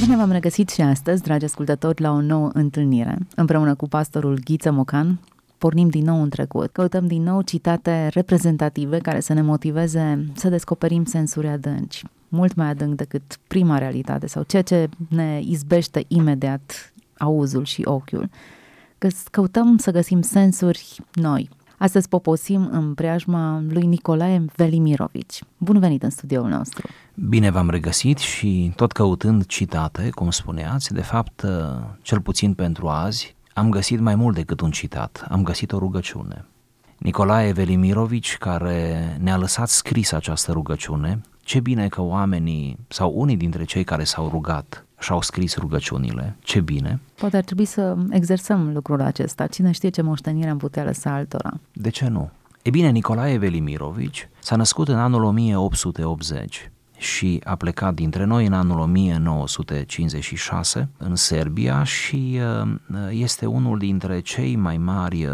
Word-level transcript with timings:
Bine 0.00 0.16
v-am 0.16 0.30
regăsit 0.30 0.68
și 0.68 0.80
astăzi, 0.80 1.22
dragi 1.22 1.44
ascultători, 1.44 2.02
la 2.02 2.10
o 2.10 2.20
nouă 2.20 2.50
întâlnire. 2.52 3.18
Împreună 3.34 3.74
cu 3.74 3.88
pastorul 3.88 4.40
Ghiță 4.44 4.70
Mocan, 4.70 5.20
pornim 5.58 5.88
din 5.88 6.04
nou 6.04 6.22
în 6.22 6.28
trecut. 6.28 6.72
Căutăm 6.72 7.06
din 7.06 7.22
nou 7.22 7.42
citate 7.42 8.08
reprezentative 8.12 8.98
care 8.98 9.20
să 9.20 9.32
ne 9.32 9.42
motiveze 9.42 10.26
să 10.34 10.48
descoperim 10.48 11.04
sensuri 11.04 11.46
adânci, 11.46 12.04
mult 12.28 12.54
mai 12.54 12.66
adânc 12.66 12.96
decât 12.96 13.38
prima 13.46 13.78
realitate 13.78 14.26
sau 14.26 14.42
ceea 14.42 14.62
ce 14.62 14.88
ne 15.08 15.40
izbește 15.42 16.04
imediat 16.08 16.92
auzul 17.18 17.64
și 17.64 17.82
ochiul. 17.84 18.28
Că 18.98 19.08
căutăm 19.30 19.76
să 19.78 19.90
găsim 19.90 20.22
sensuri 20.22 21.00
noi. 21.12 21.48
Astăzi 21.78 22.08
poposim 22.08 22.68
în 22.72 22.94
preajma 22.94 23.62
lui 23.68 23.86
Nicolae 23.86 24.44
Velimirovici. 24.54 25.42
Bun 25.58 25.78
venit 25.78 26.02
în 26.02 26.10
studioul 26.10 26.48
nostru! 26.48 26.88
Bine 27.14 27.50
v-am 27.50 27.70
regăsit 27.70 28.18
și 28.18 28.72
tot 28.76 28.92
căutând 28.92 29.46
citate, 29.46 30.10
cum 30.10 30.30
spuneați, 30.30 30.92
de 30.92 31.02
fapt, 31.02 31.46
cel 32.02 32.20
puțin 32.20 32.54
pentru 32.54 32.88
azi, 32.88 33.36
am 33.54 33.70
găsit 33.70 34.00
mai 34.00 34.14
mult 34.14 34.34
decât 34.34 34.60
un 34.60 34.70
citat, 34.70 35.26
am 35.28 35.42
găsit 35.42 35.72
o 35.72 35.78
rugăciune. 35.78 36.44
Nicolae 36.98 37.52
Velimirovici, 37.52 38.36
care 38.38 39.16
ne-a 39.20 39.36
lăsat 39.36 39.68
scris 39.68 40.12
această 40.12 40.52
rugăciune, 40.52 41.20
ce 41.42 41.60
bine 41.60 41.88
că 41.88 42.02
oamenii 42.02 42.78
sau 42.88 43.12
unii 43.14 43.36
dintre 43.36 43.64
cei 43.64 43.84
care 43.84 44.04
s-au 44.04 44.28
rugat 44.28 44.85
și-au 44.98 45.22
scris 45.22 45.56
rugăciunile, 45.56 46.36
ce 46.40 46.60
bine. 46.60 47.00
Poate 47.14 47.36
ar 47.36 47.44
trebui 47.44 47.64
să 47.64 47.96
exersăm 48.10 48.72
lucrul 48.72 49.00
acesta, 49.00 49.46
cine 49.46 49.70
știe 49.70 49.88
ce 49.88 50.02
moștenire 50.02 50.48
am 50.48 50.58
putea 50.58 50.84
lăsa 50.84 51.14
altora. 51.14 51.60
De 51.72 51.88
ce 51.88 52.08
nu? 52.08 52.30
E 52.62 52.70
bine, 52.70 52.90
Nicolae 52.90 53.36
Velimirovici 53.36 54.28
s-a 54.38 54.56
născut 54.56 54.88
în 54.88 54.98
anul 54.98 55.22
1880 55.22 56.70
și 56.96 57.40
a 57.44 57.56
plecat 57.56 57.94
dintre 57.94 58.24
noi 58.24 58.46
în 58.46 58.52
anul 58.52 58.78
1956 58.78 60.88
în 60.98 61.16
Serbia 61.16 61.82
și 61.82 62.40
uh, 62.62 62.68
este 63.10 63.46
unul 63.46 63.78
dintre 63.78 64.20
cei 64.20 64.56
mai 64.56 64.76
mari 64.76 65.24
uh, 65.24 65.32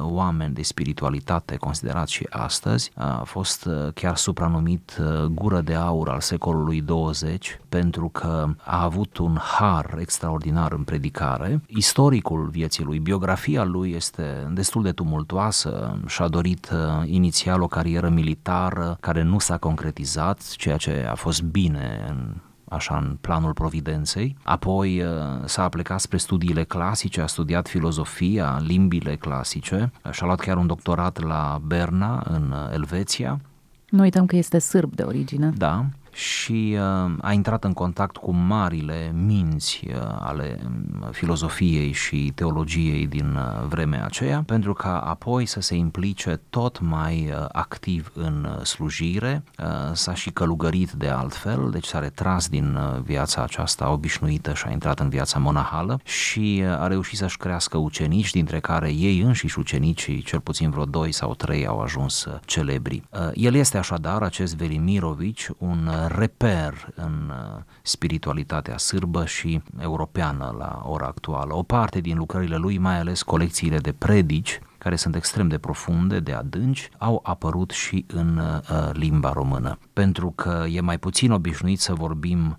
oameni 0.00 0.54
de 0.54 0.62
spiritualitate 0.62 1.56
considerați 1.56 2.12
și 2.12 2.26
astăzi. 2.30 2.90
A 2.94 3.22
fost 3.24 3.64
uh, 3.64 3.92
chiar 3.94 4.16
supranumit 4.16 4.98
gură 5.30 5.60
de 5.60 5.74
aur 5.74 6.08
al 6.08 6.20
secolului 6.20 6.80
20 6.80 7.60
pentru 7.68 8.08
că 8.08 8.46
a 8.62 8.82
avut 8.82 9.16
un 9.16 9.38
har 9.58 9.96
extraordinar 10.00 10.72
în 10.72 10.82
predicare. 10.82 11.62
Istoricul 11.66 12.48
vieții 12.50 12.84
lui, 12.84 12.98
biografia 12.98 13.64
lui 13.64 13.92
este 13.92 14.50
destul 14.52 14.82
de 14.82 14.92
tumultoasă 14.92 15.98
și-a 16.06 16.28
dorit 16.28 16.70
inițial 17.04 17.62
o 17.62 17.66
carieră 17.66 18.08
militară 18.08 18.96
care 19.00 19.22
nu 19.22 19.38
s-a 19.38 19.56
concretizat, 19.56 20.54
ceea 20.56 20.76
ce 20.76 20.89
a 21.10 21.14
fost 21.14 21.42
bine 21.42 22.06
în 22.08 22.34
așa 22.70 22.96
în 22.96 23.16
planul 23.20 23.52
providenței. 23.52 24.36
Apoi 24.42 25.02
uh, 25.02 25.08
s-a 25.44 25.68
plecat 25.68 26.00
spre 26.00 26.16
studiile 26.16 26.64
clasice, 26.64 27.20
a 27.20 27.26
studiat 27.26 27.68
filozofia, 27.68 28.60
limbile 28.66 29.16
clasice 29.16 29.92
și 30.10 30.22
a 30.22 30.26
luat 30.26 30.40
chiar 30.40 30.56
un 30.56 30.66
doctorat 30.66 31.22
la 31.22 31.60
Berna, 31.64 32.26
în 32.28 32.50
uh, 32.50 32.72
Elveția. 32.72 33.40
Nu 33.88 34.00
uităm 34.00 34.26
că 34.26 34.36
este 34.36 34.58
sârb 34.58 34.94
de 34.94 35.02
origine. 35.02 35.52
Da, 35.56 35.84
și 36.20 36.76
uh, 36.76 37.10
a 37.20 37.32
intrat 37.32 37.64
în 37.64 37.72
contact 37.72 38.16
cu 38.16 38.32
marile 38.32 39.12
minți 39.14 39.82
uh, 39.86 39.94
ale 40.18 40.60
um, 40.64 41.10
filozofiei 41.10 41.92
și 41.92 42.32
teologiei 42.34 43.06
din 43.06 43.34
uh, 43.36 43.66
vremea 43.68 44.04
aceea, 44.04 44.42
pentru 44.46 44.72
ca 44.72 44.98
apoi 44.98 45.46
să 45.46 45.60
se 45.60 45.74
implice 45.74 46.40
tot 46.50 46.80
mai 46.80 47.32
uh, 47.32 47.44
activ 47.52 48.12
în 48.14 48.48
uh, 48.58 48.64
slujire, 48.64 49.42
uh, 49.58 49.66
s-a 49.92 50.14
și 50.14 50.30
călugărit 50.30 50.90
de 50.90 51.08
altfel, 51.08 51.70
deci 51.70 51.86
s-a 51.86 51.98
retras 51.98 52.48
din 52.48 52.74
uh, 52.74 53.00
viața 53.02 53.42
aceasta 53.42 53.90
obișnuită 53.90 54.54
și 54.54 54.64
a 54.66 54.70
intrat 54.70 55.00
în 55.00 55.08
viața 55.08 55.38
monahală 55.38 56.00
și 56.04 56.62
uh, 56.64 56.80
a 56.80 56.86
reușit 56.86 57.18
să-și 57.18 57.36
crească 57.36 57.76
ucenici, 57.76 58.30
dintre 58.30 58.60
care 58.60 58.92
ei 58.92 59.20
înșiși 59.20 59.58
ucenicii, 59.58 60.22
cel 60.22 60.40
puțin 60.40 60.70
vreo 60.70 60.84
doi 60.84 61.12
sau 61.12 61.34
trei 61.34 61.66
au 61.66 61.80
ajuns 61.80 62.24
uh, 62.24 62.34
celebri. 62.44 63.02
Uh, 63.10 63.30
el 63.34 63.54
este 63.54 63.78
așadar, 63.78 64.22
acest 64.22 64.56
Velimirovici, 64.56 65.48
un 65.58 65.86
uh, 65.86 66.09
reper 66.16 66.92
în 66.94 67.30
uh, 67.30 67.62
spiritualitatea 67.82 68.78
sârbă 68.78 69.24
și 69.24 69.62
europeană 69.78 70.54
la 70.58 70.82
ora 70.84 71.06
actuală. 71.06 71.54
O 71.54 71.62
parte 71.62 72.00
din 72.00 72.16
lucrările 72.16 72.56
lui, 72.56 72.78
mai 72.78 72.98
ales 72.98 73.22
colecțiile 73.22 73.78
de 73.78 73.92
predici, 73.92 74.60
care 74.78 74.96
sunt 74.96 75.14
extrem 75.14 75.48
de 75.48 75.58
profunde, 75.58 76.20
de 76.20 76.32
adânci, 76.32 76.88
au 76.98 77.20
apărut 77.22 77.70
și 77.70 78.04
în 78.08 78.36
uh, 78.36 78.90
limba 78.92 79.32
română. 79.32 79.78
Pentru 79.92 80.30
că 80.30 80.66
e 80.70 80.80
mai 80.80 80.98
puțin 80.98 81.30
obișnuit 81.30 81.80
să 81.80 81.94
vorbim 81.94 82.58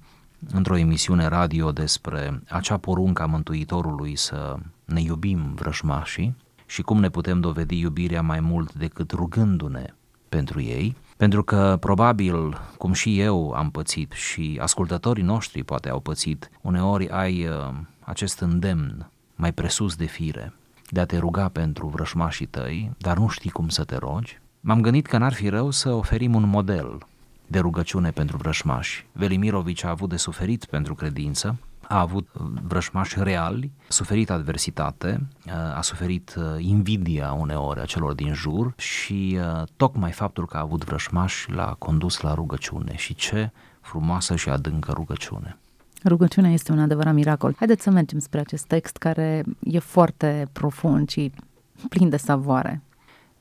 într-o 0.54 0.78
emisiune 0.78 1.26
radio 1.26 1.72
despre 1.72 2.42
acea 2.50 2.78
poruncă 2.78 3.22
a 3.22 3.26
Mântuitorului 3.26 4.16
să 4.16 4.56
ne 4.86 5.02
iubim 5.02 5.54
vrăjmașii 5.56 6.36
și 6.66 6.82
cum 6.82 7.00
ne 7.00 7.10
putem 7.10 7.40
dovedi 7.40 7.80
iubirea 7.80 8.22
mai 8.22 8.40
mult 8.40 8.74
decât 8.74 9.12
rugându-ne 9.12 9.86
pentru 10.30 10.62
ei, 10.62 10.96
pentru 11.22 11.44
că 11.44 11.78
probabil, 11.80 12.62
cum 12.78 12.94
și 12.94 13.20
eu 13.20 13.52
am 13.52 13.70
pățit 13.70 14.12
și 14.12 14.58
ascultătorii 14.62 15.24
noștri 15.24 15.64
poate 15.64 15.90
au 15.90 16.00
pățit, 16.00 16.50
uneori 16.62 17.10
ai 17.10 17.48
uh, 17.48 17.74
acest 18.00 18.40
îndemn 18.40 19.10
mai 19.36 19.54
presus 19.54 19.96
de 19.96 20.06
fire 20.06 20.54
de 20.90 21.00
a 21.00 21.06
te 21.06 21.18
ruga 21.18 21.48
pentru 21.48 21.88
vrășmașii 21.88 22.46
tăi, 22.46 22.92
dar 22.98 23.18
nu 23.18 23.28
știi 23.28 23.50
cum 23.50 23.70
să 23.70 23.84
te 23.84 23.98
rogi, 23.98 24.40
m-am 24.60 24.82
gândit 24.82 25.06
că 25.06 25.18
n-ar 25.18 25.34
fi 25.34 25.50
rău 25.50 25.72
să 25.72 25.92
oferim 25.92 26.36
un 26.36 26.48
model 26.48 26.98
de 27.48 27.60
rugăciune 27.60 28.10
pentru 28.10 28.38
vrășmași. 28.38 29.06
Velimirovici 29.12 29.84
a 29.84 29.90
avut 29.90 30.10
de 30.10 30.18
suferit 30.18 30.66
pentru 30.66 30.96
credință, 30.96 31.58
a 31.92 32.00
avut 32.00 32.28
vrășmași 32.68 33.24
reali, 33.24 33.72
a 33.80 33.86
suferit 33.88 34.30
adversitate, 34.30 35.28
a 35.76 35.82
suferit 35.82 36.36
invidia 36.58 37.32
uneori 37.32 37.80
a 37.80 37.86
celor 37.86 38.14
din 38.14 38.34
jur 38.34 38.74
și 38.78 39.40
tocmai 39.76 40.12
faptul 40.12 40.46
că 40.46 40.58
a 40.58 40.60
avut 40.60 40.84
vrășmași 40.84 41.52
l-a 41.52 41.76
condus 41.80 42.20
la 42.20 42.34
rugăciune 42.34 42.96
și 42.96 43.16
ce 43.16 43.52
frumoasă 43.82 44.36
și 44.36 44.50
adâncă 44.50 44.92
rugăciune. 44.92 45.58
Rugăciunea 46.06 46.52
este 46.52 46.72
un 46.72 46.80
adevărat 46.80 47.14
miracol. 47.14 47.56
Haideți 47.58 47.84
să 47.84 47.90
mergem 47.90 48.20
spre 48.20 48.40
acest 48.40 48.66
text 48.66 48.98
care 48.98 49.44
e 49.60 49.80
foarte 49.80 50.50
profund 50.52 51.10
și 51.10 51.32
plin 51.90 52.10
de 52.10 52.18
savoare. 52.18 52.82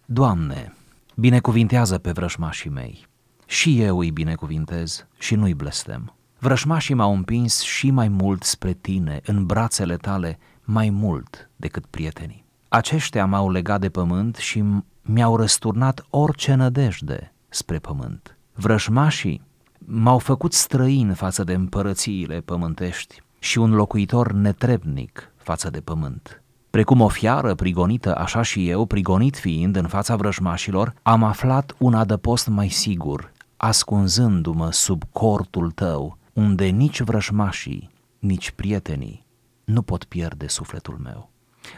Doamne, 0.04 0.74
binecuvintează 1.14 1.98
pe 1.98 2.10
vrășmașii 2.10 2.70
mei. 2.70 3.06
Și 3.46 3.80
eu 3.80 3.98
îi 3.98 4.10
binecuvintez 4.10 5.06
și 5.18 5.34
nu-i 5.34 5.54
blestem. 5.54 6.14
Vrășmașii 6.42 6.94
m-au 6.94 7.14
împins 7.14 7.60
și 7.60 7.90
mai 7.90 8.08
mult 8.08 8.42
spre 8.42 8.72
tine, 8.72 9.20
în 9.24 9.46
brațele 9.46 9.96
tale, 9.96 10.38
mai 10.64 10.90
mult 10.90 11.50
decât 11.56 11.86
prietenii. 11.86 12.44
Aceștia 12.68 13.26
m-au 13.26 13.50
legat 13.50 13.80
de 13.80 13.88
pământ 13.88 14.36
și 14.36 14.64
mi-au 15.02 15.36
răsturnat 15.36 16.06
orice 16.10 16.54
nădejde 16.54 17.32
spre 17.48 17.78
pământ. 17.78 18.36
Vrășmașii 18.54 19.42
m-au 19.78 20.18
făcut 20.18 20.52
străin 20.52 21.12
față 21.12 21.44
de 21.44 21.52
împărățiile 21.52 22.40
pământești 22.40 23.22
și 23.38 23.58
un 23.58 23.74
locuitor 23.74 24.32
netrebnic 24.32 25.32
față 25.36 25.70
de 25.70 25.80
pământ. 25.80 26.42
Precum 26.70 27.00
o 27.00 27.08
fiară 27.08 27.54
prigonită, 27.54 28.16
așa 28.16 28.42
și 28.42 28.68
eu, 28.68 28.86
prigonit 28.86 29.36
fiind 29.36 29.76
în 29.76 29.86
fața 29.86 30.16
vrăjmașilor, 30.16 30.94
am 31.02 31.22
aflat 31.22 31.74
un 31.78 31.94
adăpost 31.94 32.48
mai 32.48 32.68
sigur, 32.68 33.32
ascunzându-mă 33.56 34.72
sub 34.72 35.02
cortul 35.12 35.70
tău, 35.70 36.18
unde 36.32 36.66
nici 36.66 37.00
vrăjmașii, 37.00 37.90
nici 38.18 38.50
prietenii 38.50 39.26
nu 39.64 39.82
pot 39.82 40.04
pierde 40.04 40.46
sufletul 40.46 40.98
meu. 41.02 41.30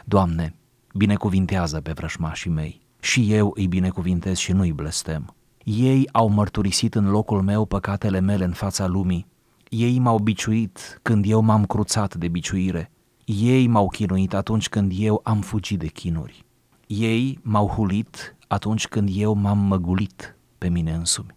Doamne, 0.05 0.55
binecuvintează 0.93 1.81
pe 1.81 1.91
vrăjmașii 1.91 2.49
mei 2.49 2.81
și 2.99 3.33
eu 3.33 3.51
îi 3.55 3.67
binecuvintez 3.67 4.37
și 4.37 4.51
nu-i 4.51 4.71
blestem. 4.71 5.35
Ei 5.63 6.09
au 6.11 6.29
mărturisit 6.29 6.95
în 6.95 7.09
locul 7.09 7.41
meu 7.41 7.65
păcatele 7.65 8.19
mele 8.19 8.43
în 8.43 8.51
fața 8.51 8.87
lumii. 8.87 9.27
Ei 9.69 9.99
m-au 9.99 10.19
biciuit 10.19 10.99
când 11.01 11.25
eu 11.27 11.41
m-am 11.41 11.65
cruțat 11.65 12.15
de 12.15 12.27
biciuire. 12.27 12.91
Ei 13.25 13.67
m-au 13.67 13.87
chinuit 13.87 14.33
atunci 14.33 14.69
când 14.69 14.91
eu 14.95 15.21
am 15.23 15.41
fugit 15.41 15.79
de 15.79 15.87
chinuri. 15.87 16.45
Ei 16.87 17.39
m-au 17.41 17.67
hulit 17.67 18.35
atunci 18.47 18.87
când 18.87 19.09
eu 19.13 19.33
m-am 19.33 19.57
măgulit 19.57 20.37
pe 20.57 20.69
mine 20.69 20.93
însumi. 20.93 21.35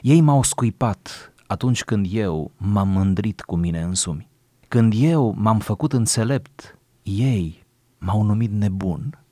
Ei 0.00 0.20
m-au 0.20 0.42
scuipat 0.42 1.33
atunci 1.46 1.84
când 1.84 2.06
eu 2.10 2.50
m-am 2.56 2.88
mândrit 2.88 3.40
cu 3.40 3.56
mine 3.56 3.82
însumi. 3.82 4.28
Când 4.68 4.92
eu 4.96 5.34
m-am 5.36 5.58
făcut 5.58 5.92
înțelept, 5.92 6.78
ei 7.02 7.64
m-au 7.98 8.22
numit 8.22 8.50
nebun. 8.50 9.24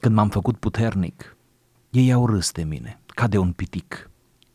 Când 0.00 0.14
m-am 0.14 0.28
făcut 0.28 0.56
puternic, 0.56 1.36
ei 1.90 2.12
au 2.12 2.26
râs 2.26 2.52
de 2.52 2.62
mine, 2.64 3.00
ca 3.06 3.26
de 3.26 3.38
un 3.38 3.52
pitic. 3.52 4.10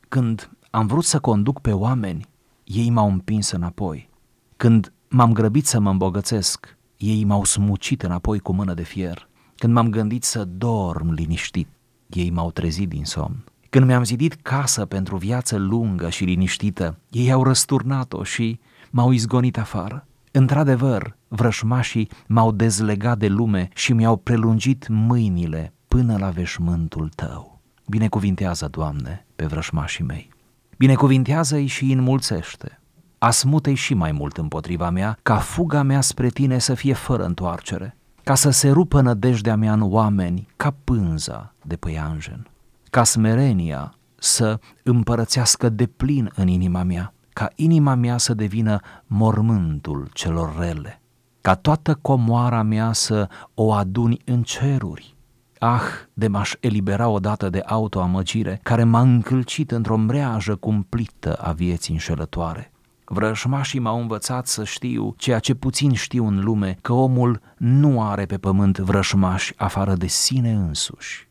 Când 0.10 0.52
am 0.72 0.88
vrut 0.88 1.04
să 1.04 1.20
conduc 1.20 1.62
pe 1.62 1.72
oameni, 1.72 2.26
ei 2.64 2.90
m-au 2.90 3.10
împins 3.10 3.52
înapoi. 3.52 4.10
Când 4.58 4.94
m-am 5.10 5.34
grăbit 5.34 5.66
să 5.66 5.80
mă 5.80 5.90
îmbogățesc, 5.90 6.78
ei 6.98 7.24
m-au 7.24 7.44
smucit 7.44 8.04
înapoi 8.04 8.40
cu 8.40 8.54
mână 8.54 8.74
de 8.74 8.84
fier. 8.84 9.30
Când 9.58 9.74
m-am 9.74 9.90
gândit 9.90 10.24
să 10.24 10.46
dorm 10.46 11.12
liniștit, 11.12 11.68
ei 12.10 12.30
m-au 12.30 12.52
trezit 12.52 12.90
din 12.90 13.06
somn. 13.06 13.44
Când 13.76 13.88
mi-am 13.88 14.04
zidit 14.04 14.34
casă 14.34 14.86
pentru 14.86 15.18
viață 15.18 15.58
lungă 15.58 16.10
și 16.10 16.24
liniștită, 16.24 17.00
ei 17.10 17.32
au 17.32 17.44
răsturnat-o 17.44 18.24
și 18.24 18.60
m-au 18.92 19.12
izgonit 19.12 19.58
afară. 19.58 20.08
Într-adevăr, 20.32 21.18
vrășmașii 21.28 22.10
m-au 22.28 22.52
dezlegat 22.52 23.18
de 23.18 23.28
lume 23.28 23.70
și 23.74 23.94
mi-au 23.94 24.18
prelungit 24.18 24.88
mâinile 24.88 25.74
până 25.88 26.18
la 26.18 26.30
veșmântul 26.30 27.10
tău. 27.16 27.62
Binecuvintează, 27.88 28.68
Doamne, 28.68 29.26
pe 29.36 29.46
vrășmașii 29.46 30.04
mei. 30.04 30.30
Binecuvintează-i 30.78 31.66
și 31.66 31.92
înmulțește. 31.92 32.82
Asmute-i 33.18 33.76
și 33.76 33.94
mai 33.94 34.12
mult 34.12 34.38
împotriva 34.38 34.90
mea, 34.90 35.18
ca 35.24 35.36
fuga 35.36 35.82
mea 35.82 36.02
spre 36.02 36.30
tine 36.30 36.60
să 36.60 36.74
fie 36.74 36.94
fără 36.94 37.26
întoarcere, 37.26 37.98
ca 38.24 38.36
să 38.36 38.50
se 38.50 38.70
rupă 38.70 39.02
nădejdea 39.02 39.56
mea 39.56 39.74
în 39.74 39.82
oameni 39.82 40.48
ca 40.56 40.76
pânza 40.84 41.54
de 41.64 41.76
păianjen, 41.76 42.50
ca 42.96 43.04
smerenia 43.04 43.96
să 44.16 44.60
împărățească 44.84 45.70
de 45.70 45.86
plin 45.86 46.32
în 46.36 46.48
inima 46.48 46.84
mea, 46.84 47.14
ca 47.34 47.48
inima 47.56 47.96
mea 47.96 48.18
să 48.18 48.34
devină 48.34 48.80
mormântul 49.06 50.10
celor 50.14 50.58
rele, 50.60 51.02
ca 51.42 51.56
toată 51.56 52.00
comoara 52.02 52.62
mea 52.62 52.94
să 52.94 53.28
o 53.54 53.74
aduni 53.74 54.22
în 54.26 54.44
ceruri. 54.44 55.16
Ah, 55.60 55.82
de 56.14 56.28
m-aș 56.28 56.54
elibera 56.60 57.08
odată 57.08 57.50
de 57.50 57.64
autoamăgire, 57.66 58.60
care 58.64 58.84
m-a 58.84 59.02
încălcit 59.02 59.72
într-o 59.72 59.98
mreajă 59.98 60.56
cumplită 60.56 61.34
a 61.34 61.52
vieții 61.52 61.94
înșelătoare. 61.94 62.72
Vrășmașii 63.06 63.80
m-au 63.80 64.00
învățat 64.00 64.48
să 64.48 64.64
știu 64.64 65.14
ceea 65.18 65.40
ce 65.40 65.54
puțin 65.54 65.94
știu 65.94 66.28
în 66.28 66.44
lume, 66.44 66.78
că 66.82 66.94
omul 66.94 67.42
nu 67.58 68.04
are 68.04 68.26
pe 68.26 68.38
pământ 68.38 68.78
vrășmași 68.78 69.54
afară 69.58 69.96
de 69.96 70.08
sine 70.08 70.52
însuși. 70.52 71.25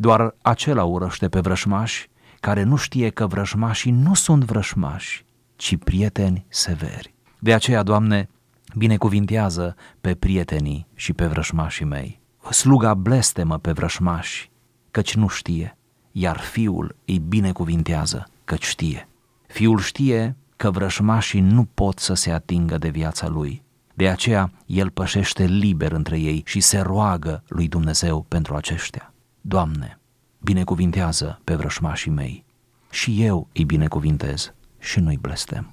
Doar 0.00 0.34
acela 0.42 0.84
urăște 0.84 1.28
pe 1.28 1.40
vrășmași 1.40 2.08
care 2.40 2.62
nu 2.62 2.76
știe 2.76 3.10
că 3.10 3.26
vrăjmașii 3.26 3.90
nu 3.90 4.14
sunt 4.14 4.44
vrăjmași, 4.44 5.24
ci 5.56 5.76
prieteni 5.76 6.46
severi. 6.48 7.14
De 7.38 7.54
aceea, 7.54 7.82
Doamne, 7.82 8.28
binecuvintează 8.76 9.76
pe 10.00 10.14
prietenii 10.14 10.86
și 10.94 11.12
pe 11.12 11.26
vrăjmașii 11.26 11.84
mei. 11.84 12.20
Sluga 12.50 12.94
blestemă 12.94 13.58
pe 13.58 13.72
vrăjmași, 13.72 14.50
căci 14.90 15.14
nu 15.14 15.28
știe, 15.28 15.76
iar 16.12 16.38
fiul 16.38 16.96
îi 17.04 17.18
binecuvintează, 17.18 18.28
căci 18.44 18.64
știe. 18.64 19.08
Fiul 19.46 19.78
știe 19.78 20.36
că 20.56 20.70
vrăjmașii 20.70 21.40
nu 21.40 21.64
pot 21.74 21.98
să 21.98 22.14
se 22.14 22.30
atingă 22.30 22.78
de 22.78 22.88
viața 22.88 23.28
lui. 23.28 23.62
De 23.94 24.08
aceea, 24.08 24.52
el 24.66 24.90
pășește 24.90 25.44
liber 25.44 25.92
între 25.92 26.18
ei 26.18 26.42
și 26.46 26.60
se 26.60 26.78
roagă 26.78 27.42
lui 27.48 27.68
Dumnezeu 27.68 28.24
pentru 28.28 28.54
aceștia. 28.54 29.10
Doamne, 29.40 29.98
binecuvintează 30.38 31.40
pe 31.44 31.54
vrășmașii 31.54 32.10
mei 32.10 32.44
și 32.90 33.22
eu 33.22 33.48
îi 33.54 33.64
binecuvintez 33.64 34.52
și 34.78 35.00
nu-i 35.00 35.18
blestem. 35.20 35.68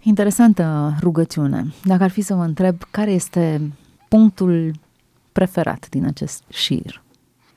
Interesantă 0.00 0.94
rugăciune. 1.00 1.66
Dacă 1.84 2.02
ar 2.02 2.10
fi 2.10 2.20
să 2.20 2.34
vă 2.34 2.42
întreb, 2.42 2.82
care 2.90 3.10
este 3.10 3.72
punctul 4.08 4.74
preferat 5.32 5.88
din 5.88 6.04
acest 6.04 6.42
șir? 6.48 7.02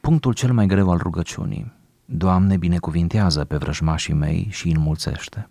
Punctul 0.02 0.34
cel 0.34 0.54
mai 0.54 0.66
greu 0.66 0.90
al 0.90 0.98
rugăciunii. 0.98 1.74
Doamne, 2.06 2.58
binecuvintează 2.58 3.44
pe 3.44 3.58
vrăjmașii 3.58 4.14
mei 4.14 4.48
și 4.50 4.68
îi 4.68 4.74
înmulțește. 4.74 5.50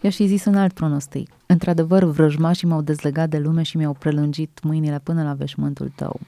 I-aș 0.00 0.14
fi 0.14 0.26
zis 0.26 0.44
un 0.44 0.56
alt 0.56 0.72
pronostic. 0.72 1.30
Într-adevăr, 1.46 2.04
vrăjmașii 2.04 2.68
m-au 2.68 2.82
dezlegat 2.82 3.28
de 3.28 3.38
lume 3.38 3.62
și 3.62 3.76
mi-au 3.76 3.92
prelungit 3.92 4.62
mâinile 4.62 4.98
până 4.98 5.22
la 5.22 5.32
veșmântul 5.32 5.92
tău. 5.94 6.20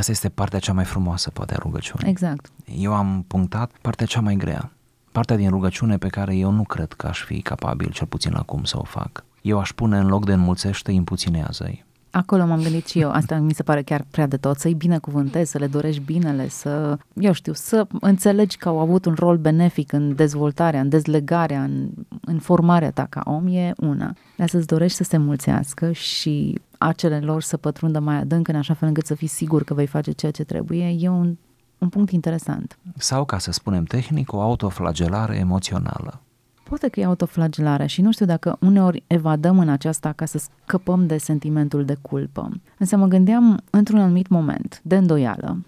Asta 0.00 0.12
este 0.12 0.28
partea 0.28 0.58
cea 0.58 0.72
mai 0.72 0.84
frumoasă, 0.84 1.30
poate, 1.30 1.54
a 1.54 1.58
rugăciunii. 1.62 2.10
Exact. 2.10 2.50
Eu 2.78 2.94
am 2.94 3.24
punctat 3.26 3.70
partea 3.80 4.06
cea 4.06 4.20
mai 4.20 4.34
grea, 4.34 4.72
partea 5.12 5.36
din 5.36 5.50
rugăciune 5.50 5.98
pe 5.98 6.08
care 6.08 6.36
eu 6.36 6.50
nu 6.50 6.62
cred 6.62 6.92
că 6.92 7.06
aș 7.06 7.24
fi 7.24 7.40
capabil, 7.40 7.90
cel 7.90 8.06
puțin 8.06 8.34
acum, 8.34 8.64
să 8.64 8.78
o 8.78 8.84
fac. 8.84 9.24
Eu 9.42 9.58
aș 9.58 9.72
pune 9.72 9.98
în 9.98 10.06
loc 10.06 10.24
de 10.24 10.32
înmulțește, 10.32 10.92
impuținează-i. 10.92 11.84
Acolo 12.10 12.46
m-am 12.46 12.62
gândit 12.62 12.86
și 12.86 13.00
eu, 13.00 13.10
asta 13.10 13.38
mi 13.38 13.54
se 13.54 13.62
pare 13.62 13.82
chiar 13.82 14.04
prea 14.10 14.26
de 14.26 14.36
tot, 14.36 14.58
să-i 14.58 14.74
binecuvântezi, 14.74 15.50
să 15.50 15.58
le 15.58 15.66
dorești 15.66 16.02
binele, 16.02 16.48
să, 16.48 16.98
eu 17.14 17.32
știu, 17.32 17.52
să 17.52 17.86
înțelegi 18.00 18.56
că 18.56 18.68
au 18.68 18.78
avut 18.78 19.04
un 19.04 19.14
rol 19.18 19.36
benefic 19.36 19.92
în 19.92 20.14
dezvoltarea, 20.14 20.80
în 20.80 20.88
dezlegarea, 20.88 21.62
în, 21.62 21.88
în 22.20 22.38
formarea 22.38 22.90
ta 22.90 23.06
ca 23.08 23.22
om, 23.24 23.46
e 23.46 23.72
una. 23.76 24.14
Dar 24.36 24.48
să-ți 24.48 24.66
dorești 24.66 24.96
să 24.96 25.04
se 25.04 25.16
mulțească 25.16 25.92
și 25.92 26.60
acele 26.82 27.20
lor 27.20 27.42
să 27.42 27.56
pătrundă 27.56 27.98
mai 27.98 28.16
adânc 28.16 28.48
în 28.48 28.56
așa 28.56 28.74
fel 28.74 28.88
încât 28.88 29.06
să 29.06 29.14
fii 29.14 29.26
sigur 29.26 29.64
că 29.64 29.74
vei 29.74 29.86
face 29.86 30.10
ceea 30.10 30.32
ce 30.32 30.44
trebuie, 30.44 30.96
e 30.98 31.08
un, 31.08 31.36
un 31.78 31.88
punct 31.88 32.10
interesant. 32.10 32.78
Sau, 32.96 33.24
ca 33.24 33.38
să 33.38 33.52
spunem 33.52 33.84
tehnic, 33.84 34.32
o 34.32 34.40
autoflagelare 34.40 35.36
emoțională. 35.36 36.20
Poate 36.62 36.88
că 36.88 37.00
e 37.00 37.04
autoflagelare 37.04 37.86
și 37.86 38.02
nu 38.02 38.12
știu 38.12 38.26
dacă 38.26 38.56
uneori 38.60 39.02
evadăm 39.06 39.58
în 39.58 39.68
aceasta 39.68 40.12
ca 40.12 40.24
să 40.24 40.38
scăpăm 40.64 41.06
de 41.06 41.18
sentimentul 41.18 41.84
de 41.84 41.96
culpă. 42.00 42.50
Însă 42.78 42.96
mă 42.96 43.06
gândeam 43.06 43.62
într-un 43.70 43.98
anumit 43.98 44.28
moment 44.28 44.80
de 44.84 44.96
îndoială 44.96 45.64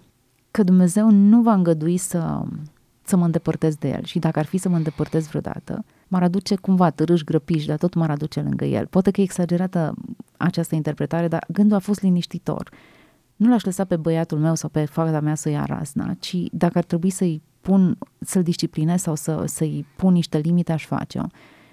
că 0.50 0.62
Dumnezeu 0.62 1.10
nu 1.10 1.42
va 1.42 1.52
îngădui 1.52 1.96
să, 1.96 2.42
să 3.12 3.18
mă 3.18 3.24
îndepărtez 3.24 3.74
de 3.74 3.88
El 3.88 4.04
și 4.04 4.18
dacă 4.18 4.38
ar 4.38 4.44
fi 4.44 4.58
să 4.58 4.68
mă 4.68 4.76
îndepărtez 4.76 5.26
vreodată, 5.26 5.84
m-ar 6.08 6.22
aduce 6.22 6.54
cumva 6.54 6.90
târâși 6.90 7.24
grăpiși, 7.24 7.66
dar 7.66 7.76
tot 7.76 7.94
m-ar 7.94 8.10
aduce 8.10 8.40
lângă 8.40 8.64
El. 8.64 8.86
Poate 8.86 9.10
că 9.10 9.20
e 9.20 9.24
exagerată 9.24 9.94
această 10.36 10.74
interpretare, 10.74 11.28
dar 11.28 11.44
gândul 11.48 11.76
a 11.76 11.80
fost 11.80 12.02
liniștitor. 12.02 12.70
Nu 13.36 13.48
l-aș 13.48 13.64
lăsa 13.64 13.84
pe 13.84 13.96
băiatul 13.96 14.38
meu 14.38 14.54
sau 14.54 14.68
pe 14.68 14.84
fata 14.84 15.20
mea 15.20 15.34
să 15.34 15.48
ia 15.48 15.64
razna, 15.64 16.14
ci 16.18 16.36
dacă 16.52 16.78
ar 16.78 16.84
trebui 16.84 17.10
să-i 17.10 17.42
pun, 17.60 17.98
să-l 18.20 18.42
disciplinez 18.42 19.00
sau 19.00 19.14
să, 19.14 19.42
să-i 19.46 19.86
pun 19.96 20.12
niște 20.12 20.38
limite, 20.38 20.72
aș 20.72 20.86
face-o. 20.86 21.24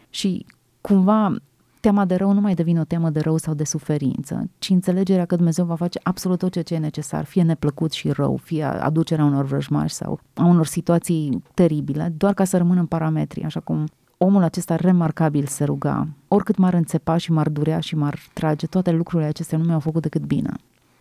Și 0.10 0.46
cumva 0.82 1.36
teama 1.80 2.06
de 2.06 2.16
rău 2.16 2.32
nu 2.32 2.42
mai 2.42 2.54
devine 2.54 2.80
o 2.80 2.84
teamă 2.84 3.10
de 3.10 3.20
rău 3.20 3.38
sau 3.38 3.54
de 3.54 3.64
suferință, 3.64 4.50
ci 4.60 4.70
înțelegerea 4.70 5.26
că 5.26 5.36
Dumnezeu 5.36 5.66
va 5.66 5.76
face 5.76 6.00
absolut 6.04 6.40
tot 6.40 6.64
ce 6.64 6.74
e 6.74 6.78
necesar, 6.78 7.26
fie 7.26 7.44
neplăcut 7.44 7.92
și 7.92 8.12
rău, 8.12 8.40
fie 8.44 8.64
aducerea 8.64 9.26
unor 9.26 9.46
vrăjmași 9.46 9.94
sau 9.94 10.20
a 10.34 10.46
unor 10.46 10.66
situații 10.66 11.44
teribile, 11.54 12.14
doar 12.18 12.34
ca 12.34 12.44
să 12.44 12.58
rămână 12.58 12.80
în 12.80 12.86
parametri, 12.86 13.44
așa 13.44 13.60
cum 13.60 13.86
omul 14.18 14.44
acesta 14.44 14.76
remarcabil 14.76 15.46
se 15.46 15.64
ruga. 15.64 16.08
Oricât 16.28 16.58
m-ar 16.58 16.74
înțepa 16.74 17.18
și 17.18 17.32
m-ar 17.32 17.50
durea 17.50 17.80
și 17.80 17.96
m-ar 17.96 18.20
trage, 18.34 18.68
toate 18.68 18.92
lucrurile 18.92 19.30
acestea 19.30 19.58
nu 19.58 19.64
mi-au 19.64 19.80
făcut 19.80 20.02
decât 20.02 20.26
bine. 20.26 20.54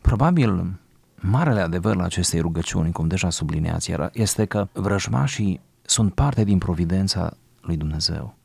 Probabil 0.02 0.78
marele 1.20 1.60
adevăr 1.60 1.96
la 1.96 2.04
acestei 2.04 2.40
rugăciuni, 2.40 2.92
cum 2.92 3.06
deja 3.06 3.30
subliniați 3.30 3.90
era, 3.90 4.10
este 4.12 4.44
că 4.44 4.68
vrăjmașii 4.72 5.60
sunt 5.82 6.14
parte 6.14 6.44
din 6.44 6.58
providența 6.58 7.32
lui 7.60 7.76
Dumnezeu. 7.76 8.37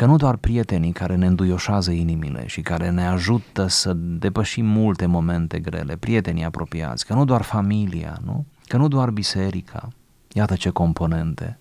Că 0.00 0.06
nu 0.06 0.16
doar 0.16 0.36
prietenii 0.36 0.92
care 0.92 1.16
ne 1.16 1.26
înduioșează 1.26 1.90
inimile 1.90 2.46
și 2.46 2.60
care 2.60 2.90
ne 2.90 3.06
ajută 3.06 3.66
să 3.66 3.92
depășim 3.94 4.66
multe 4.66 5.06
momente 5.06 5.58
grele, 5.58 5.96
prietenii 5.96 6.44
apropiați, 6.44 7.06
că 7.06 7.14
nu 7.14 7.24
doar 7.24 7.42
familia, 7.42 8.18
nu? 8.24 8.46
Că 8.66 8.76
nu 8.76 8.88
doar 8.88 9.10
biserica, 9.10 9.88
iată 10.32 10.54
ce 10.54 10.70
componente, 10.70 11.58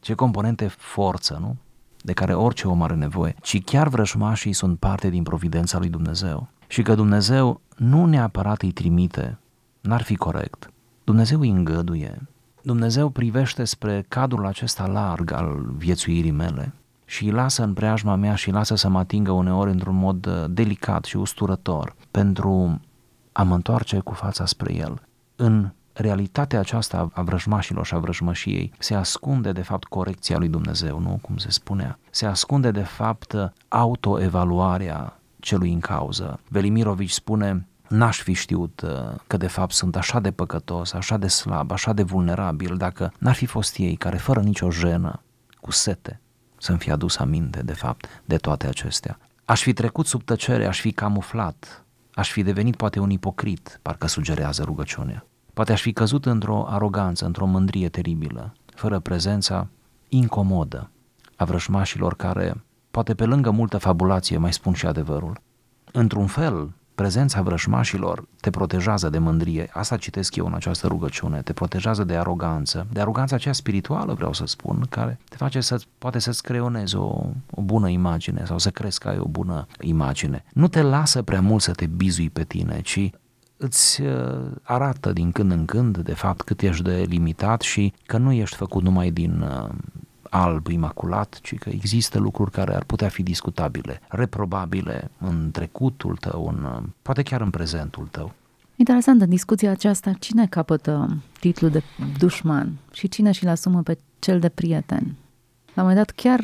ce 0.00 0.14
componente 0.14 0.66
forță, 0.66 1.38
nu? 1.40 1.56
De 2.00 2.12
care 2.12 2.34
orice 2.34 2.68
om 2.68 2.82
are 2.82 2.94
nevoie, 2.94 3.34
ci 3.42 3.64
chiar 3.64 3.88
vrăjmașii 3.88 4.52
sunt 4.52 4.78
parte 4.78 5.08
din 5.08 5.22
providența 5.22 5.78
lui 5.78 5.88
Dumnezeu. 5.88 6.48
Și 6.66 6.82
că 6.82 6.94
Dumnezeu 6.94 7.60
nu 7.76 8.06
neapărat 8.06 8.62
îi 8.62 8.72
trimite 8.72 9.38
N-ar 9.80 10.02
fi 10.02 10.16
corect. 10.16 10.72
Dumnezeu 11.04 11.40
îi 11.40 11.50
îngăduie. 11.50 12.28
Dumnezeu 12.62 13.08
privește 13.08 13.64
spre 13.64 14.04
cadrul 14.08 14.46
acesta 14.46 14.86
larg 14.86 15.32
al 15.32 15.74
viețuirii 15.76 16.30
mele 16.30 16.72
și 17.12 17.24
îi 17.24 17.30
lasă 17.30 17.62
în 17.62 17.72
preajma 17.72 18.14
mea 18.14 18.34
și 18.34 18.48
îi 18.48 18.54
lasă 18.54 18.74
să 18.74 18.88
mă 18.88 18.98
atingă 18.98 19.30
uneori 19.30 19.70
într-un 19.70 19.94
mod 19.96 20.26
uh, 20.26 20.44
delicat 20.48 21.04
și 21.04 21.16
usturător 21.16 21.94
pentru 22.10 22.80
a 23.32 23.42
mă 23.42 23.54
întoarce 23.54 23.98
cu 23.98 24.12
fața 24.12 24.46
spre 24.46 24.74
El. 24.74 25.02
În 25.36 25.70
realitatea 25.92 26.58
aceasta 26.58 27.08
a 27.12 27.22
vrăjmașilor 27.22 27.86
și 27.86 27.94
a 27.94 27.98
vrăjmășiei 27.98 28.72
se 28.78 28.94
ascunde 28.94 29.52
de 29.52 29.62
fapt 29.62 29.84
corecția 29.84 30.38
lui 30.38 30.48
Dumnezeu, 30.48 30.98
nu 30.98 31.18
cum 31.22 31.36
se 31.36 31.50
spunea. 31.50 31.98
Se 32.10 32.26
ascunde 32.26 32.70
de 32.70 32.82
fapt 32.82 33.52
autoevaluarea 33.68 35.20
celui 35.40 35.72
în 35.72 35.80
cauză. 35.80 36.40
Velimirovici 36.48 37.10
spune 37.10 37.66
n-aș 37.88 38.20
fi 38.22 38.32
știut 38.32 38.80
uh, 38.84 38.90
că 39.26 39.36
de 39.36 39.46
fapt 39.46 39.72
sunt 39.72 39.96
așa 39.96 40.20
de 40.20 40.30
păcătos, 40.30 40.92
așa 40.92 41.16
de 41.16 41.28
slab, 41.28 41.70
așa 41.70 41.92
de 41.92 42.02
vulnerabil, 42.02 42.76
dacă 42.76 43.12
n-ar 43.18 43.34
fi 43.34 43.46
fost 43.46 43.76
ei 43.76 43.96
care 43.96 44.16
fără 44.16 44.40
nicio 44.40 44.70
jenă, 44.70 45.22
cu 45.60 45.70
sete, 45.70 46.20
să-mi 46.62 46.78
fi 46.78 46.90
adus 46.90 47.16
aminte 47.18 47.62
de 47.62 47.72
fapt 47.72 48.22
de 48.24 48.36
toate 48.36 48.66
acestea. 48.66 49.18
Aș 49.44 49.62
fi 49.62 49.72
trecut 49.72 50.06
sub 50.06 50.22
tăcere, 50.22 50.66
aș 50.66 50.80
fi 50.80 50.92
camuflat, 50.92 51.84
aș 52.14 52.30
fi 52.30 52.42
devenit 52.42 52.76
poate 52.76 52.98
un 52.98 53.10
ipocrit, 53.10 53.78
parcă 53.82 54.06
sugerează 54.06 54.62
rugăciunea. 54.62 55.26
Poate 55.54 55.72
aș 55.72 55.80
fi 55.80 55.92
căzut 55.92 56.26
într-o 56.26 56.66
aroganță, 56.68 57.24
într-o 57.24 57.46
mândrie 57.46 57.88
teribilă, 57.88 58.52
fără 58.74 58.98
prezența 58.98 59.68
incomodă 60.08 60.90
a 61.36 61.44
vrășmașilor 61.44 62.16
care, 62.16 62.64
poate 62.90 63.14
pe 63.14 63.24
lângă 63.24 63.50
multă 63.50 63.78
fabulație, 63.78 64.38
mai 64.38 64.52
spun 64.52 64.72
și 64.72 64.86
adevărul. 64.86 65.40
Într-un 65.92 66.26
fel, 66.26 66.72
prezența 66.94 67.42
vrășmașilor 67.42 68.24
te 68.40 68.50
protejează 68.50 69.08
de 69.08 69.18
mândrie. 69.18 69.70
Asta 69.72 69.96
citesc 69.96 70.36
eu 70.36 70.46
în 70.46 70.54
această 70.54 70.86
rugăciune. 70.86 71.42
Te 71.42 71.52
protejează 71.52 72.04
de 72.04 72.16
aroganță, 72.16 72.86
de 72.92 73.00
aroganța 73.00 73.34
aceea 73.34 73.54
spirituală, 73.54 74.14
vreau 74.14 74.32
să 74.32 74.46
spun, 74.46 74.86
care 74.90 75.18
te 75.28 75.36
face 75.36 75.60
să 75.60 75.80
poate 75.98 76.18
să-ți 76.18 76.42
creionezi 76.42 76.96
o, 76.96 77.26
o 77.50 77.60
bună 77.60 77.88
imagine 77.88 78.42
sau 78.44 78.58
să 78.58 78.70
crezi 78.70 78.98
că 78.98 79.08
ai 79.08 79.18
o 79.18 79.28
bună 79.28 79.66
imagine. 79.80 80.44
Nu 80.52 80.68
te 80.68 80.82
lasă 80.82 81.22
prea 81.22 81.40
mult 81.40 81.62
să 81.62 81.72
te 81.72 81.86
bizui 81.86 82.30
pe 82.30 82.44
tine, 82.44 82.80
ci 82.80 83.10
îți 83.56 84.02
uh, 84.02 84.50
arată 84.62 85.12
din 85.12 85.32
când 85.32 85.50
în 85.50 85.64
când, 85.64 85.98
de 85.98 86.14
fapt, 86.14 86.42
cât 86.42 86.60
ești 86.60 86.82
de 86.82 87.04
limitat 87.08 87.60
și 87.60 87.92
că 88.06 88.18
nu 88.18 88.32
ești 88.32 88.56
făcut 88.56 88.82
numai 88.82 89.10
din 89.10 89.40
uh, 89.40 89.74
alb, 90.32 90.66
imaculat, 90.66 91.38
ci 91.42 91.58
că 91.58 91.68
există 91.68 92.18
lucruri 92.18 92.50
care 92.50 92.74
ar 92.74 92.84
putea 92.84 93.08
fi 93.08 93.22
discutabile, 93.22 94.00
reprobabile 94.08 95.10
în 95.18 95.50
trecutul 95.50 96.16
tău, 96.16 96.46
în, 96.48 96.82
poate 97.02 97.22
chiar 97.22 97.40
în 97.40 97.50
prezentul 97.50 98.08
tău. 98.10 98.32
Interesant, 98.76 99.20
în 99.20 99.28
discuția 99.28 99.70
aceasta, 99.70 100.12
cine 100.18 100.46
capătă 100.46 101.16
titlul 101.40 101.70
de 101.70 101.82
dușman 102.18 102.72
și 102.92 103.08
cine 103.08 103.32
și-l 103.32 103.48
asumă 103.48 103.82
pe 103.82 103.98
cel 104.18 104.40
de 104.40 104.48
prieten? 104.48 105.16
La 105.74 105.82
un 105.82 105.88
moment 105.88 105.96
dat 105.96 106.10
chiar 106.10 106.40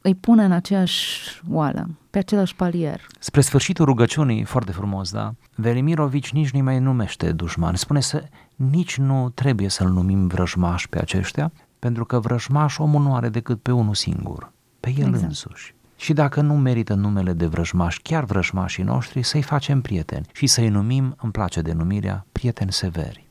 îi 0.00 0.14
pune 0.14 0.44
în 0.44 0.52
aceeași 0.52 1.40
oală, 1.50 1.88
pe 2.10 2.18
același 2.18 2.54
palier. 2.54 3.06
Spre 3.18 3.40
sfârșitul 3.40 3.84
rugăciunii, 3.84 4.44
foarte 4.44 4.72
frumos, 4.72 5.12
da? 5.12 5.34
Velimirovici 5.54 6.32
nici 6.32 6.50
nu 6.50 6.62
mai 6.62 6.78
numește 6.78 7.32
dușman. 7.32 7.74
Spune 7.74 8.00
să 8.00 8.24
nici 8.54 8.96
nu 8.96 9.30
trebuie 9.34 9.68
să-l 9.68 9.88
numim 9.88 10.26
vrăjmaș 10.26 10.86
pe 10.86 10.98
aceștia, 10.98 11.52
pentru 11.84 12.04
că 12.04 12.18
vrăjmaș 12.18 12.78
omul 12.78 13.02
nu 13.02 13.14
are 13.14 13.28
decât 13.28 13.62
pe 13.62 13.72
unul 13.72 13.94
singur, 13.94 14.52
pe 14.80 14.94
el 14.96 15.06
exact. 15.06 15.22
însuși. 15.22 15.74
Și 15.96 16.12
dacă 16.12 16.40
nu 16.40 16.56
merită 16.56 16.94
numele 16.94 17.32
de 17.32 17.46
vrăjmaș, 17.46 17.98
chiar 18.02 18.24
vrăjmașii 18.24 18.82
noștri, 18.82 19.22
să-i 19.22 19.42
facem 19.42 19.80
prieteni 19.80 20.26
și 20.32 20.46
să-i 20.46 20.68
numim, 20.68 21.16
îmi 21.22 21.32
place 21.32 21.60
denumirea, 21.60 22.26
prieteni 22.32 22.72
severi, 22.72 23.28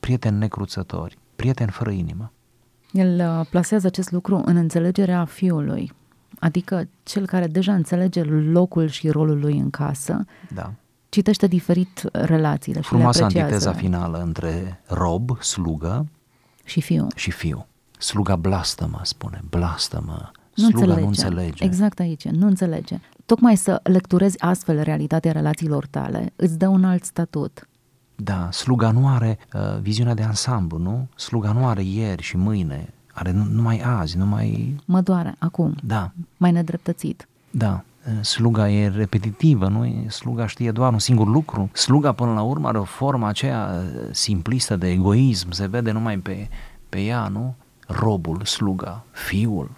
prieteni 0.00 0.38
necruțători, 0.38 1.18
prieteni 1.36 1.70
fără 1.70 1.90
inimă. 1.90 2.32
El 2.92 3.38
uh, 3.38 3.46
plasează 3.50 3.86
acest 3.86 4.10
lucru 4.10 4.42
în 4.44 4.56
înțelegerea 4.56 5.24
fiului, 5.24 5.92
adică 6.38 6.88
cel 7.02 7.26
care 7.26 7.46
deja 7.46 7.74
înțelege 7.74 8.22
locul 8.22 8.88
și 8.88 9.08
rolul 9.08 9.38
lui 9.38 9.58
în 9.58 9.70
casă, 9.70 10.24
da. 10.54 10.72
citește 11.08 11.46
diferit 11.46 12.08
relațiile 12.12 12.80
și 12.80 12.88
Frumoasa 12.88 13.18
le 13.18 13.24
apreciază. 13.24 13.54
antiteza 13.54 13.86
finală 13.86 14.18
între 14.18 14.82
rob, 14.86 15.42
slugă 15.42 16.06
și 16.64 16.80
fiu. 16.80 17.06
Și 17.14 17.30
fiu. 17.30 17.66
Sluga 17.98 18.36
blastă-mă, 18.36 19.00
spune, 19.02 19.40
blastă-mă. 19.50 20.30
Nu 20.54 20.64
Sluga 20.64 20.78
înțelege. 20.78 21.00
nu 21.00 21.06
înțelege. 21.06 21.64
Exact 21.64 21.98
aici, 21.98 22.24
nu 22.28 22.46
înțelege. 22.46 23.00
Tocmai 23.26 23.56
să 23.56 23.80
lecturezi 23.82 24.40
astfel 24.40 24.82
realitatea 24.82 25.32
relațiilor 25.32 25.86
tale 25.86 26.32
îți 26.36 26.58
dă 26.58 26.68
un 26.68 26.84
alt 26.84 27.04
statut. 27.04 27.68
Da, 28.16 28.48
sluga 28.50 28.90
nu 28.90 29.08
are 29.08 29.38
uh, 29.54 29.60
viziunea 29.80 30.14
de 30.14 30.22
ansamblu, 30.22 30.78
nu? 30.78 31.08
Sluga 31.14 31.52
nu 31.52 31.66
are 31.66 31.82
ieri 31.82 32.22
și 32.22 32.36
mâine, 32.36 32.94
are 33.12 33.32
numai 33.32 33.80
azi, 33.80 34.16
numai... 34.16 34.76
Mă 34.84 35.00
doare, 35.00 35.34
acum. 35.38 35.74
Da. 35.82 36.12
Mai 36.36 36.52
nedreptățit. 36.52 37.28
Da, 37.50 37.84
uh, 38.06 38.24
sluga 38.24 38.70
e 38.70 38.88
repetitivă, 38.88 39.68
nu? 39.68 40.04
Sluga 40.08 40.46
știe 40.46 40.70
doar 40.70 40.92
un 40.92 40.98
singur 40.98 41.26
lucru. 41.26 41.70
Sluga, 41.72 42.12
până 42.12 42.32
la 42.32 42.42
urmă, 42.42 42.68
are 42.68 42.78
o 42.78 42.84
formă 42.84 43.26
aceea 43.26 43.70
uh, 43.74 44.08
simplistă 44.10 44.76
de 44.76 44.90
egoism, 44.90 45.50
se 45.50 45.66
vede 45.66 45.90
numai 45.90 46.18
pe, 46.18 46.48
pe 46.88 47.00
ea, 47.00 47.28
nu? 47.28 47.54
Robul, 47.86 48.44
sluga, 48.44 49.04
fiul. 49.10 49.70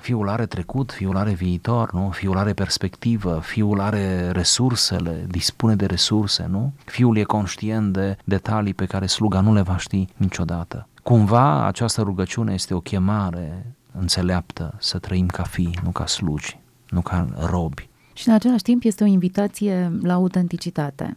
Fiul 0.00 0.28
are 0.28 0.46
trecut, 0.46 0.92
fiul 0.92 1.16
are 1.16 1.32
viitor, 1.32 1.92
nu? 1.92 2.10
Fiul 2.10 2.38
are 2.38 2.52
perspectivă, 2.52 3.40
fiul 3.42 3.80
are 3.80 4.30
resursele, 4.30 5.24
dispune 5.28 5.76
de 5.76 5.86
resurse, 5.86 6.46
nu? 6.50 6.72
Fiul 6.84 7.16
e 7.16 7.22
conștient 7.22 7.92
de 7.92 8.16
detalii 8.24 8.74
pe 8.74 8.86
care 8.86 9.06
sluga 9.06 9.40
nu 9.40 9.52
le 9.52 9.62
va 9.62 9.76
ști 9.76 10.08
niciodată. 10.16 10.88
Cumva 11.02 11.66
această 11.66 12.02
rugăciune 12.02 12.52
este 12.52 12.74
o 12.74 12.80
chemare 12.80 13.76
înțeleaptă 13.98 14.74
să 14.78 14.98
trăim 14.98 15.26
ca 15.26 15.42
fii, 15.42 15.78
nu 15.82 15.90
ca 15.90 16.06
slugi, 16.06 16.58
nu 16.88 17.00
ca 17.00 17.26
robi. 17.50 17.88
Și 18.12 18.28
în 18.28 18.34
același 18.34 18.62
timp 18.62 18.84
este 18.84 19.04
o 19.04 19.06
invitație 19.06 19.92
la 20.02 20.12
autenticitate. 20.12 21.12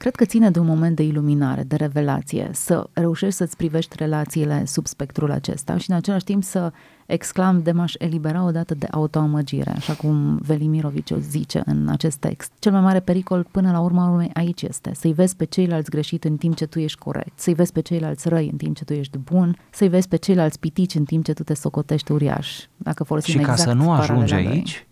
Cred 0.00 0.14
că 0.14 0.24
ține 0.24 0.50
de 0.50 0.58
un 0.58 0.66
moment 0.66 0.96
de 0.96 1.02
iluminare, 1.02 1.62
de 1.62 1.76
revelație, 1.76 2.50
să 2.52 2.88
reușești 2.92 3.34
să-ți 3.34 3.56
privești 3.56 3.96
relațiile 3.98 4.64
sub 4.66 4.86
spectrul 4.86 5.30
acesta 5.30 5.76
și 5.76 5.90
în 5.90 5.96
același 5.96 6.24
timp 6.24 6.42
să 6.42 6.72
exclam 7.06 7.62
de 7.62 7.72
m-aș 7.72 7.94
elibera 7.98 8.44
odată 8.44 8.74
de 8.74 8.86
autoamăgire, 8.90 9.70
așa 9.70 9.92
cum 9.92 10.36
Velimirovici 10.36 11.10
o 11.10 11.18
zice 11.18 11.62
în 11.64 11.88
acest 11.88 12.16
text. 12.16 12.52
Cel 12.58 12.72
mai 12.72 12.80
mare 12.80 13.00
pericol 13.00 13.46
până 13.50 13.70
la 13.70 13.80
urma 13.80 14.08
urmei 14.08 14.30
aici 14.32 14.62
este 14.62 14.90
să-i 14.94 15.12
vezi 15.12 15.36
pe 15.36 15.44
ceilalți 15.44 15.90
greșit 15.90 16.24
în 16.24 16.36
timp 16.36 16.56
ce 16.56 16.66
tu 16.66 16.78
ești 16.78 16.98
corect, 16.98 17.38
să-i 17.38 17.54
vezi 17.54 17.72
pe 17.72 17.80
ceilalți 17.80 18.28
răi 18.28 18.48
în 18.50 18.56
timp 18.56 18.76
ce 18.76 18.84
tu 18.84 18.92
ești 18.92 19.18
bun, 19.18 19.56
să-i 19.70 19.88
vezi 19.88 20.08
pe 20.08 20.16
ceilalți 20.16 20.58
pitici 20.58 20.94
în 20.94 21.04
timp 21.04 21.24
ce 21.24 21.32
tu 21.32 21.42
te 21.42 21.54
socotești 21.54 22.12
uriaș, 22.12 22.64
dacă 22.76 23.04
folosim 23.04 23.32
Și 23.32 23.38
exact 23.38 23.58
ca 23.58 23.64
să 23.64 23.72
nu 23.72 23.92
ajungi 23.92 24.34
aici, 24.34 24.46
lui. 24.46 24.88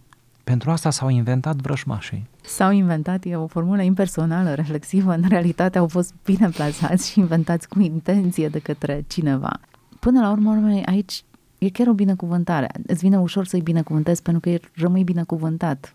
Pentru 0.49 0.71
asta 0.71 0.91
s-au 0.91 1.09
inventat 1.09 1.57
vrășmașii. 1.57 2.27
S-au 2.43 2.71
inventat, 2.71 3.25
e 3.25 3.37
o 3.37 3.47
formulă 3.47 3.83
impersonală, 3.83 4.55
reflexivă, 4.55 5.13
în 5.13 5.25
realitate 5.29 5.79
au 5.79 5.89
fost 5.89 6.15
bine 6.25 6.49
plasați 6.49 7.11
și 7.11 7.19
inventați 7.19 7.69
cu 7.69 7.81
intenție 7.81 8.49
de 8.49 8.59
către 8.59 9.05
cineva. 9.07 9.61
Până 10.01 10.21
la 10.21 10.31
urmă, 10.31 10.51
urmei, 10.51 10.85
aici 10.85 11.23
e 11.59 11.69
chiar 11.69 11.87
o 11.87 11.93
binecuvântare. 11.93 12.67
Îți 12.87 13.01
vine 13.01 13.19
ușor 13.19 13.47
să-i 13.47 13.61
binecuvântezi 13.61 14.23
pentru 14.23 14.51
că 14.51 14.67
rămâi 14.75 15.05
binecuvântat 15.05 15.95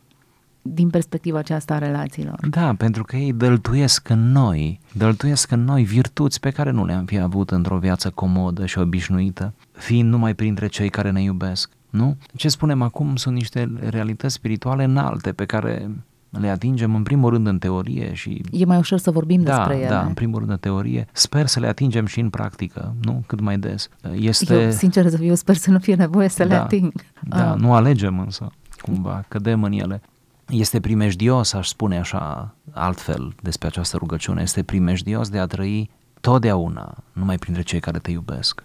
din 0.62 0.90
perspectiva 0.90 1.38
aceasta 1.38 1.74
a 1.74 1.78
relațiilor. 1.78 2.48
Da, 2.50 2.74
pentru 2.78 3.04
că 3.04 3.16
ei 3.16 3.34
dăltuiesc 3.34 4.10
în 4.10 4.32
noi, 4.32 4.80
dăltuiesc 4.92 5.52
în 5.52 5.64
noi 5.64 5.84
virtuți 5.84 6.40
pe 6.40 6.50
care 6.50 6.72
nu 6.72 6.86
le-am 6.86 7.06
fi 7.06 7.20
avut 7.20 7.52
într-o 7.52 7.78
viață 7.78 8.10
comodă 8.10 8.66
și 8.66 8.80
obișnuită, 8.80 9.54
fiind 9.72 10.10
numai 10.10 10.34
printre 10.34 10.68
cei 10.68 10.90
care 10.90 11.12
ne 11.12 11.22
iubesc. 11.22 11.70
Nu? 11.94 12.18
Ce 12.36 12.50
spunem 12.50 12.82
acum 12.82 13.16
sunt 13.16 13.36
niște 13.36 13.72
realități 13.90 14.34
spirituale 14.34 14.84
înalte 14.84 15.32
pe 15.32 15.46
care 15.46 15.90
le 16.30 16.50
atingem 16.50 16.96
în 16.96 17.04
primul 17.04 17.30
rând 17.30 17.48
în 17.48 17.58
teorie 17.58 18.14
și... 18.14 18.42
E 18.52 18.66
mai 18.66 18.78
ușor 18.78 18.98
să 18.98 19.12
vorbim 19.12 19.42
da, 19.42 19.56
despre 19.56 19.78
ele. 19.78 19.88
Da, 19.88 20.02
în 20.02 20.14
primul 20.14 20.40
rând 20.40 20.52
în 20.52 20.58
teorie. 20.58 21.08
Sper 21.12 21.46
să 21.46 21.60
le 21.60 21.68
atingem 21.68 22.06
și 22.06 22.20
în 22.20 22.30
practică, 22.30 22.96
nu? 23.02 23.24
Cât 23.28 23.40
mai 23.40 23.58
des. 23.58 23.90
Este... 24.16 24.64
Eu, 24.64 24.72
sincer 24.72 25.10
să 25.10 25.18
fiu, 25.18 25.36
sper 25.36 25.56
să 25.56 25.72
nu 25.72 25.80
fie 25.80 25.96
nevoie 25.96 26.28
să 26.28 26.44
da, 26.44 26.50
le 26.50 26.56
ating. 26.56 26.94
Da, 27.22 27.52
ah. 27.52 27.60
nu 27.60 27.74
alegem 27.74 28.20
însă, 28.20 28.52
cumva, 28.82 29.26
cădem 29.28 29.64
în 29.64 29.72
ele. 29.72 30.02
Este 30.48 30.80
primejdios, 30.80 31.54
aș 31.54 31.68
spune 31.68 31.98
așa, 32.00 32.56
altfel 32.72 33.34
despre 33.42 33.68
această 33.68 33.98
rugăciune, 33.98 34.42
este 34.42 34.64
primejdios 34.64 35.30
de 35.30 35.40
a 35.40 35.46
trăi 35.46 35.90
totdeauna 36.22 37.04
numai 37.12 37.38
printre 37.38 37.62
cei 37.62 37.80
care 37.80 37.98
te 37.98 38.12
iubesc 38.12 38.64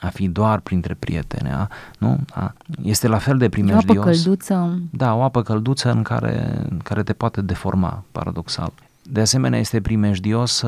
a 0.00 0.08
fi 0.08 0.28
doar 0.28 0.60
printre 0.60 0.94
prietene, 0.94 1.52
a, 1.52 1.68
nu? 1.98 2.18
A, 2.34 2.54
este 2.82 3.08
la 3.08 3.18
fel 3.18 3.38
de 3.38 3.48
primejdios. 3.48 3.96
O 3.96 4.00
apă 4.00 4.10
călduță. 4.10 4.82
Da, 4.90 5.14
o 5.14 5.22
apă 5.22 5.42
călduță 5.42 5.90
în 5.90 6.02
care, 6.02 6.66
care 6.82 7.02
te 7.02 7.12
poate 7.12 7.40
deforma, 7.40 8.04
paradoxal. 8.12 8.72
De 9.10 9.20
asemenea, 9.20 9.58
este 9.58 9.80
primejdios 9.80 10.64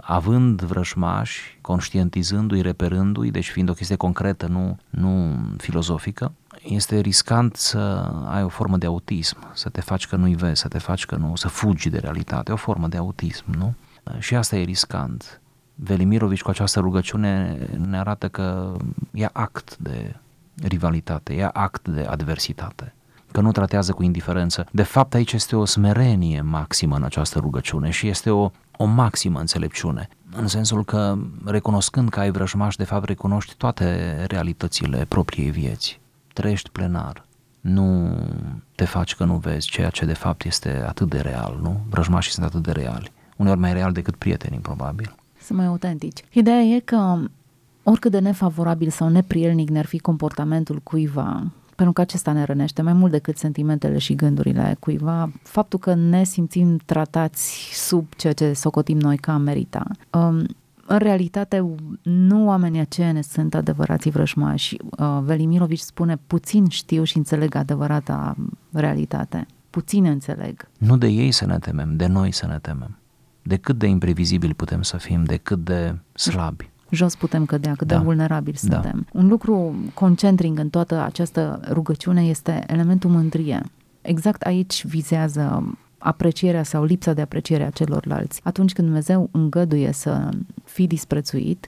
având 0.00 0.62
vrășmași, 0.62 1.58
conștientizându-i, 1.60 2.60
reperându-i, 2.60 3.30
deci 3.30 3.50
fiind 3.50 3.68
o 3.68 3.72
chestie 3.72 3.96
concretă, 3.96 4.46
nu, 4.46 4.78
nu 4.90 5.38
filozofică, 5.56 6.32
este 6.62 6.98
riscant 6.98 7.56
să 7.56 8.12
ai 8.28 8.42
o 8.42 8.48
formă 8.48 8.76
de 8.76 8.86
autism, 8.86 9.36
să 9.54 9.68
te 9.68 9.80
faci 9.80 10.06
că 10.06 10.16
nu-i 10.16 10.34
vezi, 10.34 10.60
să 10.60 10.68
te 10.68 10.78
faci 10.78 11.06
că 11.06 11.16
nu, 11.16 11.36
să 11.36 11.48
fugi 11.48 11.90
de 11.90 11.98
realitate, 11.98 12.52
o 12.52 12.56
formă 12.56 12.88
de 12.88 12.96
autism, 12.96 13.44
nu? 13.58 13.74
Și 14.18 14.34
asta 14.34 14.56
e 14.56 14.62
riscant. 14.62 15.40
Velimirovici 15.74 16.42
cu 16.42 16.50
această 16.50 16.80
rugăciune 16.80 17.58
ne 17.88 17.98
arată 17.98 18.28
că 18.28 18.76
e 19.10 19.26
act 19.32 19.76
de 19.76 20.16
rivalitate, 20.62 21.34
e 21.34 21.50
act 21.52 21.88
de 21.88 22.00
adversitate, 22.00 22.94
că 23.30 23.40
nu 23.40 23.52
tratează 23.52 23.92
cu 23.92 24.02
indiferență. 24.02 24.66
De 24.70 24.82
fapt, 24.82 25.14
aici 25.14 25.32
este 25.32 25.56
o 25.56 25.64
smerenie 25.64 26.40
maximă 26.40 26.96
în 26.96 27.02
această 27.02 27.38
rugăciune 27.38 27.90
și 27.90 28.08
este 28.08 28.30
o, 28.30 28.50
o 28.76 28.84
maximă 28.84 29.40
înțelepciune, 29.40 30.08
în 30.36 30.46
sensul 30.46 30.84
că 30.84 31.18
recunoscând 31.44 32.08
că 32.08 32.20
ai 32.20 32.30
vrăjmaș, 32.30 32.76
de 32.76 32.84
fapt 32.84 33.04
recunoști 33.04 33.54
toate 33.54 34.16
realitățile 34.28 35.04
propriei 35.08 35.50
vieți. 35.50 36.00
Trăiești 36.32 36.70
plenar, 36.70 37.24
nu 37.60 38.18
te 38.74 38.84
faci 38.84 39.14
că 39.14 39.24
nu 39.24 39.36
vezi 39.36 39.68
ceea 39.68 39.90
ce 39.90 40.04
de 40.04 40.12
fapt 40.12 40.44
este 40.44 40.84
atât 40.86 41.08
de 41.08 41.20
real, 41.20 41.58
nu? 41.62 41.80
Vrăjmașii 41.90 42.32
sunt 42.32 42.46
atât 42.46 42.62
de 42.62 42.72
reali, 42.72 43.12
uneori 43.36 43.60
mai 43.60 43.72
real 43.72 43.92
decât 43.92 44.16
prietenii, 44.16 44.58
probabil 44.58 45.14
sunt 45.42 45.58
mai 45.58 45.66
autentici. 45.66 46.24
Ideea 46.32 46.60
e 46.60 46.80
că 46.80 47.18
oricât 47.82 48.10
de 48.10 48.18
nefavorabil 48.18 48.88
sau 48.88 49.08
neprielnic 49.08 49.70
ne-ar 49.70 49.86
fi 49.86 49.98
comportamentul 49.98 50.80
cuiva, 50.82 51.50
pentru 51.76 51.92
că 51.92 52.00
acesta 52.00 52.32
ne 52.32 52.44
rănește 52.44 52.82
mai 52.82 52.92
mult 52.92 53.10
decât 53.12 53.36
sentimentele 53.36 53.98
și 53.98 54.14
gândurile 54.14 54.76
cuiva, 54.80 55.30
faptul 55.42 55.78
că 55.78 55.94
ne 55.94 56.24
simțim 56.24 56.76
tratați 56.84 57.70
sub 57.72 58.06
ceea 58.16 58.32
ce 58.32 58.52
socotim 58.52 58.98
noi 58.98 59.16
ca 59.16 59.36
merita. 59.36 59.84
Um, 60.10 60.46
în 60.86 60.98
realitate, 60.98 61.74
nu 62.02 62.46
oamenii 62.46 62.80
aceia 62.80 63.12
ne 63.12 63.20
sunt 63.20 63.54
adevărații 63.54 64.10
vrăjmași. 64.10 64.76
Uh, 64.98 65.18
Velimirovici 65.22 65.78
spune, 65.78 66.18
puțin 66.26 66.68
știu 66.68 67.04
și 67.04 67.16
înțeleg 67.16 67.54
adevărata 67.54 68.36
realitate. 68.72 69.46
puțin 69.70 70.04
înțeleg. 70.04 70.68
Nu 70.78 70.96
de 70.96 71.06
ei 71.06 71.30
să 71.30 71.46
ne 71.46 71.58
temem, 71.58 71.96
de 71.96 72.06
noi 72.06 72.32
să 72.32 72.46
ne 72.46 72.58
temem. 72.58 72.96
De 73.42 73.56
cât 73.56 73.78
de 73.78 73.86
imprevizibili 73.86 74.54
putem 74.54 74.82
să 74.82 74.96
fim, 74.96 75.24
de 75.24 75.36
cât 75.36 75.64
de 75.64 75.94
slabi. 76.14 76.70
Jos 76.90 77.14
putem 77.16 77.44
cădea, 77.44 77.74
cât 77.74 77.86
Da. 77.86 77.96
de 77.98 78.04
vulnerabili 78.04 78.58
Da. 78.62 78.74
suntem. 78.74 79.06
Un 79.12 79.28
lucru 79.28 79.74
concentric 79.94 80.58
în 80.58 80.68
toată 80.68 81.02
această 81.02 81.60
rugăciune 81.70 82.22
este 82.24 82.64
elementul 82.66 83.10
mândrie. 83.10 83.62
Exact 84.02 84.42
aici 84.42 84.86
vizează 84.86 85.74
aprecierea 85.98 86.62
sau 86.62 86.84
lipsa 86.84 87.12
de 87.12 87.20
apreciere 87.20 87.64
a 87.64 87.70
celorlalți. 87.70 88.40
Atunci 88.44 88.72
când 88.72 88.86
Dumnezeu 88.86 89.28
îngăduie 89.32 89.92
să 89.92 90.28
fii 90.64 90.86
disprețuit, 90.86 91.66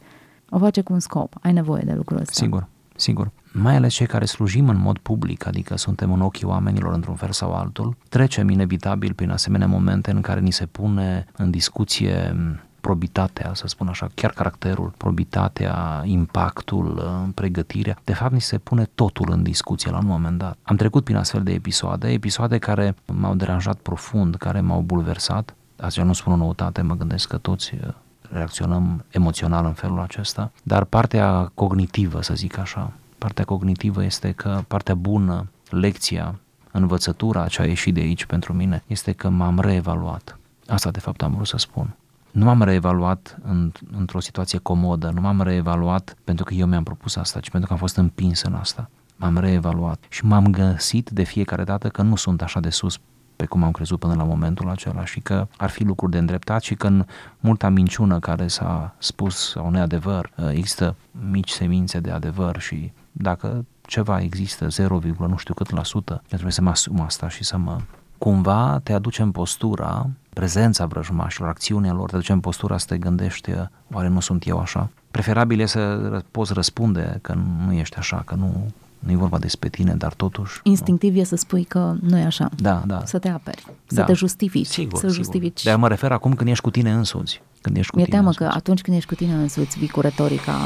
o 0.50 0.58
face 0.58 0.80
cu 0.80 0.92
un 0.92 1.00
scop. 1.00 1.34
Ai 1.40 1.52
nevoie 1.52 1.82
de 1.86 1.92
lucrul 1.92 2.18
ăsta. 2.20 2.32
Sigur, 2.32 2.68
sigur. 2.96 3.30
Mai 3.56 3.76
ales 3.76 3.94
cei 3.94 4.06
care 4.06 4.24
slujim 4.24 4.68
în 4.68 4.76
mod 4.76 4.98
public, 4.98 5.46
adică 5.46 5.76
suntem 5.76 6.12
în 6.12 6.20
ochii 6.20 6.46
oamenilor 6.46 6.92
într-un 6.92 7.14
fel 7.14 7.30
sau 7.30 7.54
altul, 7.54 7.96
trecem 8.08 8.48
inevitabil 8.48 9.12
prin 9.12 9.30
asemenea 9.30 9.66
momente 9.66 10.10
în 10.10 10.20
care 10.20 10.40
ni 10.40 10.52
se 10.52 10.66
pune 10.66 11.26
în 11.36 11.50
discuție 11.50 12.34
m, 12.36 12.60
probitatea, 12.80 13.50
să 13.54 13.66
spun 13.66 13.88
așa, 13.88 14.08
chiar 14.14 14.30
caracterul, 14.30 14.92
probitatea, 14.96 16.02
impactul, 16.04 16.96
uh, 16.96 17.28
pregătirea. 17.34 17.98
De 18.04 18.12
fapt, 18.12 18.32
ni 18.32 18.40
se 18.40 18.58
pune 18.58 18.88
totul 18.94 19.30
în 19.30 19.42
discuție 19.42 19.90
la 19.90 19.98
un 19.98 20.06
moment 20.06 20.38
dat. 20.38 20.56
Am 20.62 20.76
trecut 20.76 21.04
prin 21.04 21.16
astfel 21.16 21.42
de 21.42 21.52
episoade, 21.52 22.08
episoade 22.08 22.58
care 22.58 22.94
m-au 23.12 23.34
deranjat 23.34 23.76
profund, 23.76 24.36
care 24.36 24.60
m-au 24.60 24.80
bulversat. 24.80 25.54
Asta 25.76 26.02
nu 26.02 26.12
spun 26.12 26.32
o 26.32 26.36
noutate, 26.36 26.82
mă 26.82 26.94
gândesc 26.94 27.28
că 27.28 27.36
toți 27.36 27.74
uh, 27.74 27.94
reacționăm 28.30 29.04
emoțional 29.10 29.64
în 29.64 29.72
felul 29.72 30.00
acesta, 30.00 30.50
dar 30.62 30.84
partea 30.84 31.50
cognitivă, 31.54 32.22
să 32.22 32.34
zic 32.34 32.58
așa, 32.58 32.92
partea 33.24 33.44
cognitivă 33.44 34.04
este 34.04 34.32
că 34.32 34.64
partea 34.68 34.94
bună, 34.94 35.50
lecția, 35.70 36.38
învățătura 36.70 37.46
ce 37.46 37.62
a 37.62 37.64
ieșit 37.64 37.94
de 37.94 38.00
aici 38.00 38.24
pentru 38.24 38.52
mine, 38.52 38.84
este 38.86 39.12
că 39.12 39.28
m-am 39.28 39.60
reevaluat. 39.60 40.38
Asta 40.66 40.90
de 40.90 40.98
fapt 40.98 41.22
am 41.22 41.34
vrut 41.34 41.46
să 41.46 41.56
spun. 41.56 41.96
Nu 42.30 42.44
m-am 42.44 42.62
reevaluat 42.62 43.38
în, 43.42 43.72
într-o 43.96 44.20
situație 44.20 44.58
comodă, 44.58 45.10
nu 45.14 45.20
m-am 45.20 45.42
reevaluat 45.42 46.16
pentru 46.24 46.44
că 46.44 46.54
eu 46.54 46.66
mi-am 46.66 46.82
propus 46.82 47.16
asta, 47.16 47.40
ci 47.40 47.50
pentru 47.50 47.68
că 47.68 47.72
am 47.72 47.78
fost 47.78 47.96
împins 47.96 48.42
în 48.42 48.54
asta. 48.54 48.90
M-am 49.16 49.38
reevaluat 49.38 50.04
și 50.08 50.24
m-am 50.24 50.50
găsit 50.50 51.10
de 51.10 51.22
fiecare 51.22 51.64
dată 51.64 51.88
că 51.88 52.02
nu 52.02 52.16
sunt 52.16 52.42
așa 52.42 52.60
de 52.60 52.70
sus 52.70 52.98
pe 53.36 53.46
cum 53.46 53.62
am 53.62 53.70
crezut 53.70 53.98
până 53.98 54.14
la 54.14 54.24
momentul 54.24 54.68
acela 54.68 55.04
și 55.04 55.20
că 55.20 55.46
ar 55.56 55.70
fi 55.70 55.84
lucruri 55.84 56.12
de 56.12 56.18
îndreptat 56.18 56.62
și 56.62 56.74
că 56.74 56.86
în 56.86 57.04
multa 57.40 57.68
minciună 57.68 58.18
care 58.18 58.46
s-a 58.46 58.94
spus 58.98 59.50
sau 59.50 59.70
neadevăr 59.70 60.32
există 60.50 60.96
mici 61.30 61.50
semințe 61.50 62.00
de 62.00 62.10
adevăr 62.10 62.60
și 62.60 62.92
dacă 63.16 63.64
ceva 63.86 64.20
există 64.20 64.68
0, 64.68 64.98
nu 65.18 65.36
știu 65.36 65.54
cât 65.54 65.70
la 65.70 65.84
sută, 65.84 66.12
eu 66.12 66.20
trebuie 66.26 66.52
să 66.52 66.62
mă 66.62 66.70
asum 66.70 67.00
asta 67.00 67.28
și 67.28 67.44
să 67.44 67.56
mă 67.56 67.76
cumva 68.18 68.80
te 68.82 68.92
aduce 68.92 69.22
în 69.22 69.30
postura, 69.30 70.10
prezența 70.32 70.86
vrăjmașilor, 70.86 71.48
acțiunea 71.48 71.92
lor, 71.92 72.08
te 72.08 72.14
aduce 72.14 72.32
în 72.32 72.40
postura 72.40 72.78
să 72.78 72.86
te 72.88 72.98
gândești, 72.98 73.50
oare 73.92 74.08
nu 74.08 74.20
sunt 74.20 74.46
eu 74.46 74.58
așa? 74.58 74.90
Preferabil 75.10 75.60
e 75.60 75.66
să 75.66 76.10
ră- 76.18 76.30
poți 76.30 76.52
răspunde 76.52 77.18
că 77.22 77.34
nu 77.66 77.72
ești 77.72 77.96
așa, 77.96 78.22
că 78.26 78.34
nu, 78.34 78.66
nu 78.98 79.10
e 79.10 79.16
vorba 79.16 79.38
despre 79.38 79.68
tine, 79.68 79.94
dar 79.94 80.14
totuși... 80.14 80.60
Instinctiv 80.62 81.16
e 81.16 81.24
să 81.24 81.36
spui 81.36 81.64
că 81.64 81.94
nu 82.00 82.18
e 82.18 82.24
așa. 82.24 82.48
Da, 82.56 82.82
da. 82.86 83.02
Să 83.04 83.18
te 83.18 83.28
aperi, 83.28 83.64
să 83.86 83.94
Da. 83.94 84.04
te 84.04 84.12
justifici, 84.12 84.66
Sigur, 84.66 84.98
să 84.98 85.08
sigur. 85.08 85.14
justifici. 85.24 85.62
Dar 85.64 85.76
mă 85.76 85.88
refer 85.88 86.12
acum 86.12 86.34
când 86.34 86.48
ești 86.50 86.62
cu 86.62 86.70
tine 86.70 86.92
însuți. 86.92 87.42
Când 87.64 87.76
ești 87.76 87.90
cu 87.90 87.96
Mi-e 87.96 88.04
tine 88.04 88.16
teamă 88.16 88.30
însuți. 88.30 88.50
că 88.50 88.56
atunci 88.56 88.80
când 88.80 88.96
ești 88.96 89.08
cu 89.08 89.14
tine 89.14 89.32
însuți 89.34 89.78
vii 89.78 89.88
cu 89.88 90.00
retorica 90.00 90.56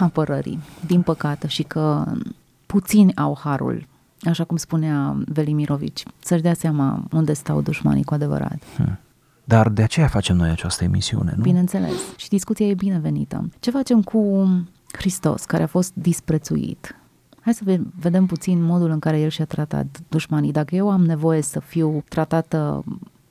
apărării, 0.00 0.58
din 0.86 1.02
păcate, 1.02 1.46
și 1.46 1.62
că 1.62 2.04
puțini 2.66 3.16
au 3.16 3.38
harul, 3.42 3.86
așa 4.22 4.44
cum 4.44 4.56
spunea 4.56 5.16
Velimirovici, 5.26 6.02
să-și 6.18 6.42
dea 6.42 6.54
seama 6.54 7.02
unde 7.12 7.32
stau 7.32 7.60
dușmanii 7.60 8.04
cu 8.04 8.14
adevărat. 8.14 8.62
Dar 9.44 9.68
de 9.68 9.82
aceea 9.82 10.06
facem 10.08 10.36
noi 10.36 10.50
această 10.50 10.84
emisiune, 10.84 11.32
nu? 11.36 11.42
Bineînțeles. 11.42 11.92
Și 12.16 12.28
discuția 12.28 12.66
e 12.66 12.74
binevenită. 12.74 13.48
Ce 13.60 13.70
facem 13.70 14.02
cu 14.02 14.48
Hristos, 14.92 15.44
care 15.44 15.62
a 15.62 15.66
fost 15.66 15.92
disprețuit? 15.94 16.96
Hai 17.40 17.54
să 17.54 17.60
ve- 17.64 17.80
vedem 18.00 18.26
puțin 18.26 18.62
modul 18.62 18.90
în 18.90 18.98
care 18.98 19.20
El 19.20 19.28
și-a 19.28 19.44
tratat 19.44 19.86
dușmanii. 20.08 20.52
Dacă 20.52 20.74
eu 20.74 20.90
am 20.90 21.04
nevoie 21.04 21.42
să 21.42 21.60
fiu 21.60 22.04
tratată 22.08 22.84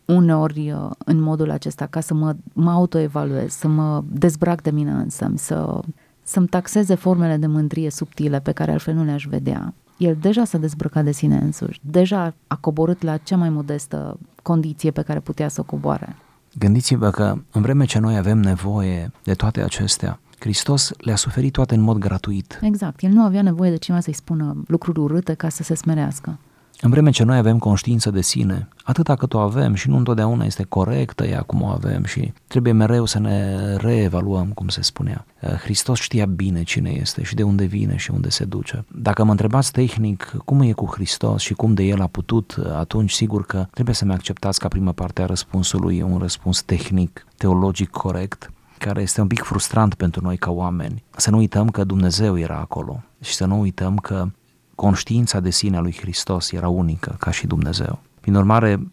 uneori 0.06 0.72
uh, 0.72 0.90
în 1.06 1.22
modul 1.22 1.52
acesta, 1.52 1.86
ca 1.86 2.00
să 2.00 2.14
mă, 2.14 2.36
mă 2.54 2.72
autoevaluez, 2.72 3.52
să 3.52 3.68
mă 3.68 4.04
dezbrac 4.08 4.62
de 4.62 4.72
mine 4.72 4.92
însă, 4.92 5.32
să, 5.36 5.80
să-mi 6.24 6.48
taxeze 6.48 6.96
formele 6.96 7.38
de 7.38 7.48
mândrie 7.48 7.90
subtile 7.90 8.40
pe 8.40 8.52
care 8.52 8.72
altfel 8.72 8.94
nu 8.94 9.04
le-aș 9.04 9.26
vedea. 9.26 9.74
El 9.98 10.18
deja 10.22 10.44
s-a 10.44 10.58
dezbrăcat 10.58 11.04
de 11.04 11.12
sine 11.12 11.38
însuși, 11.38 11.80
deja 11.82 12.34
a 12.48 12.56
coborât 12.56 13.02
la 13.02 13.18
cea 13.18 13.38
mai 13.38 13.50
modestă 13.50 14.18
condiție 14.42 14.92
pe 14.92 15.02
care 15.02 15.20
putea 15.20 15.48
să 15.48 15.62
o 15.62 15.64
coboare. 15.64 16.16
Gândiți-vă 16.58 17.10
că 17.10 17.38
în 17.52 17.62
vreme 17.62 17.86
ce 17.86 18.00
noi 18.00 18.18
avem 18.18 18.38
nevoie 18.38 19.12
de 19.24 19.34
toate 19.34 19.62
acestea, 19.62 20.20
Hristos 20.44 20.92
le-a 20.98 21.16
suferit 21.16 21.52
toate 21.52 21.76
în 21.76 21.82
mod 21.82 21.98
gratuit. 21.98 22.60
Exact, 22.62 23.02
el 23.02 23.10
nu 23.12 23.22
avea 23.22 23.42
nevoie 23.42 23.70
de 23.70 23.78
cineva 23.78 24.02
să-i 24.02 24.14
spună 24.14 24.64
lucruri 24.68 25.00
urâte 25.00 25.34
ca 25.34 25.50
să 25.50 25.64
se 25.64 25.76
smerească. 25.76 26.38
În 26.84 26.90
vreme 26.90 27.10
ce 27.10 27.24
noi 27.24 27.38
avem 27.38 27.60
conștiință 27.60 28.12
de 28.12 28.22
sine, 28.22 28.68
atâta 28.84 29.16
cât 29.16 29.34
o 29.34 29.40
avem 29.40 29.74
și 29.74 29.90
nu 29.90 29.98
întotdeauna 29.98 30.46
este 30.46 30.64
corectă 30.64 31.26
ea 31.26 31.42
cum 31.42 31.62
o 31.62 31.66
avem 31.66 32.04
și 32.04 32.34
trebuie 32.48 32.74
mereu 32.74 33.06
să 33.06 33.20
ne 33.20 33.56
reevaluăm, 33.76 34.48
cum 34.48 34.68
se 34.68 34.82
spunea. 34.82 35.26
Eh, 35.40 35.50
Hristos 35.50 36.00
știa 36.00 36.26
bine 36.26 36.64
cine 36.64 36.90
este 36.90 37.24
și 37.24 37.36
de 37.36 37.44
unde 37.44 37.66
vine 37.66 37.96
și 37.96 38.12
unde 38.12 38.30
se 38.30 38.46
duce. 38.46 38.86
Dacă 38.96 39.24
mă 39.24 39.32
întrebați 39.32 39.72
tehnic 39.72 40.36
cum 40.46 40.62
e 40.62 40.72
cu 40.72 40.86
Hristos 40.86 41.42
și 41.42 41.54
cum 41.54 41.74
de 41.74 41.84
el 41.84 42.02
a 42.02 42.08
putut, 42.08 42.56
eh, 42.58 42.72
atunci 42.72 43.12
sigur 43.12 43.46
că 43.46 43.68
trebuie 43.72 43.96
să-mi 43.96 44.14
acceptați 44.14 44.60
ca 44.60 44.68
prima 44.68 44.92
parte 44.92 45.22
a 45.22 45.26
răspunsului 45.26 46.02
un 46.02 46.18
răspuns 46.18 46.62
tehnic, 46.62 47.26
teologic 47.38 47.90
corect, 47.90 48.52
care 48.78 49.02
este 49.02 49.22
un 49.22 49.28
pic 49.28 49.42
frustrant 49.44 49.94
pentru 49.94 50.22
noi 50.24 50.38
ca 50.38 50.52
oameni. 50.52 51.04
Să 51.16 51.30
nu 51.30 51.38
uităm 51.38 51.70
că 51.70 51.84
Dumnezeu 51.84 52.38
era 52.38 52.58
acolo 52.58 53.04
și 53.22 53.34
să 53.34 53.46
nu 53.46 53.60
uităm 53.60 53.98
că 53.98 54.28
conștiința 54.76 55.40
de 55.40 55.50
sine 55.50 55.78
a 55.78 55.80
lui 55.80 55.98
Hristos 56.00 56.52
era 56.52 56.68
unică 56.68 57.16
ca 57.20 57.32
și 57.32 57.48
Dumnezeu. 57.48 58.00
Prin 58.20 58.36
urmare, 58.36 58.92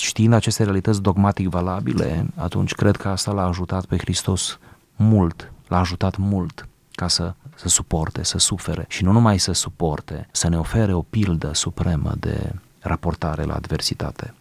știind 0.00 0.32
aceste 0.32 0.64
realități 0.64 1.02
dogmatic 1.02 1.48
valabile, 1.48 2.26
atunci 2.36 2.72
cred 2.72 2.96
că 2.96 3.08
asta 3.08 3.32
l-a 3.32 3.46
ajutat 3.46 3.84
pe 3.84 3.98
Hristos 3.98 4.58
mult, 4.96 5.52
l-a 5.68 5.78
ajutat 5.78 6.16
mult 6.16 6.68
ca 6.92 7.08
să, 7.08 7.34
să 7.54 7.68
suporte, 7.68 8.22
să 8.22 8.38
sufere 8.38 8.84
și 8.88 9.04
nu 9.04 9.12
numai 9.12 9.38
să 9.38 9.52
suporte, 9.52 10.28
să 10.30 10.48
ne 10.48 10.58
ofere 10.58 10.92
o 10.92 11.02
pildă 11.02 11.54
supremă 11.54 12.12
de 12.18 12.52
raportare 12.80 13.44
la 13.44 13.54
adversitate. 13.54 14.34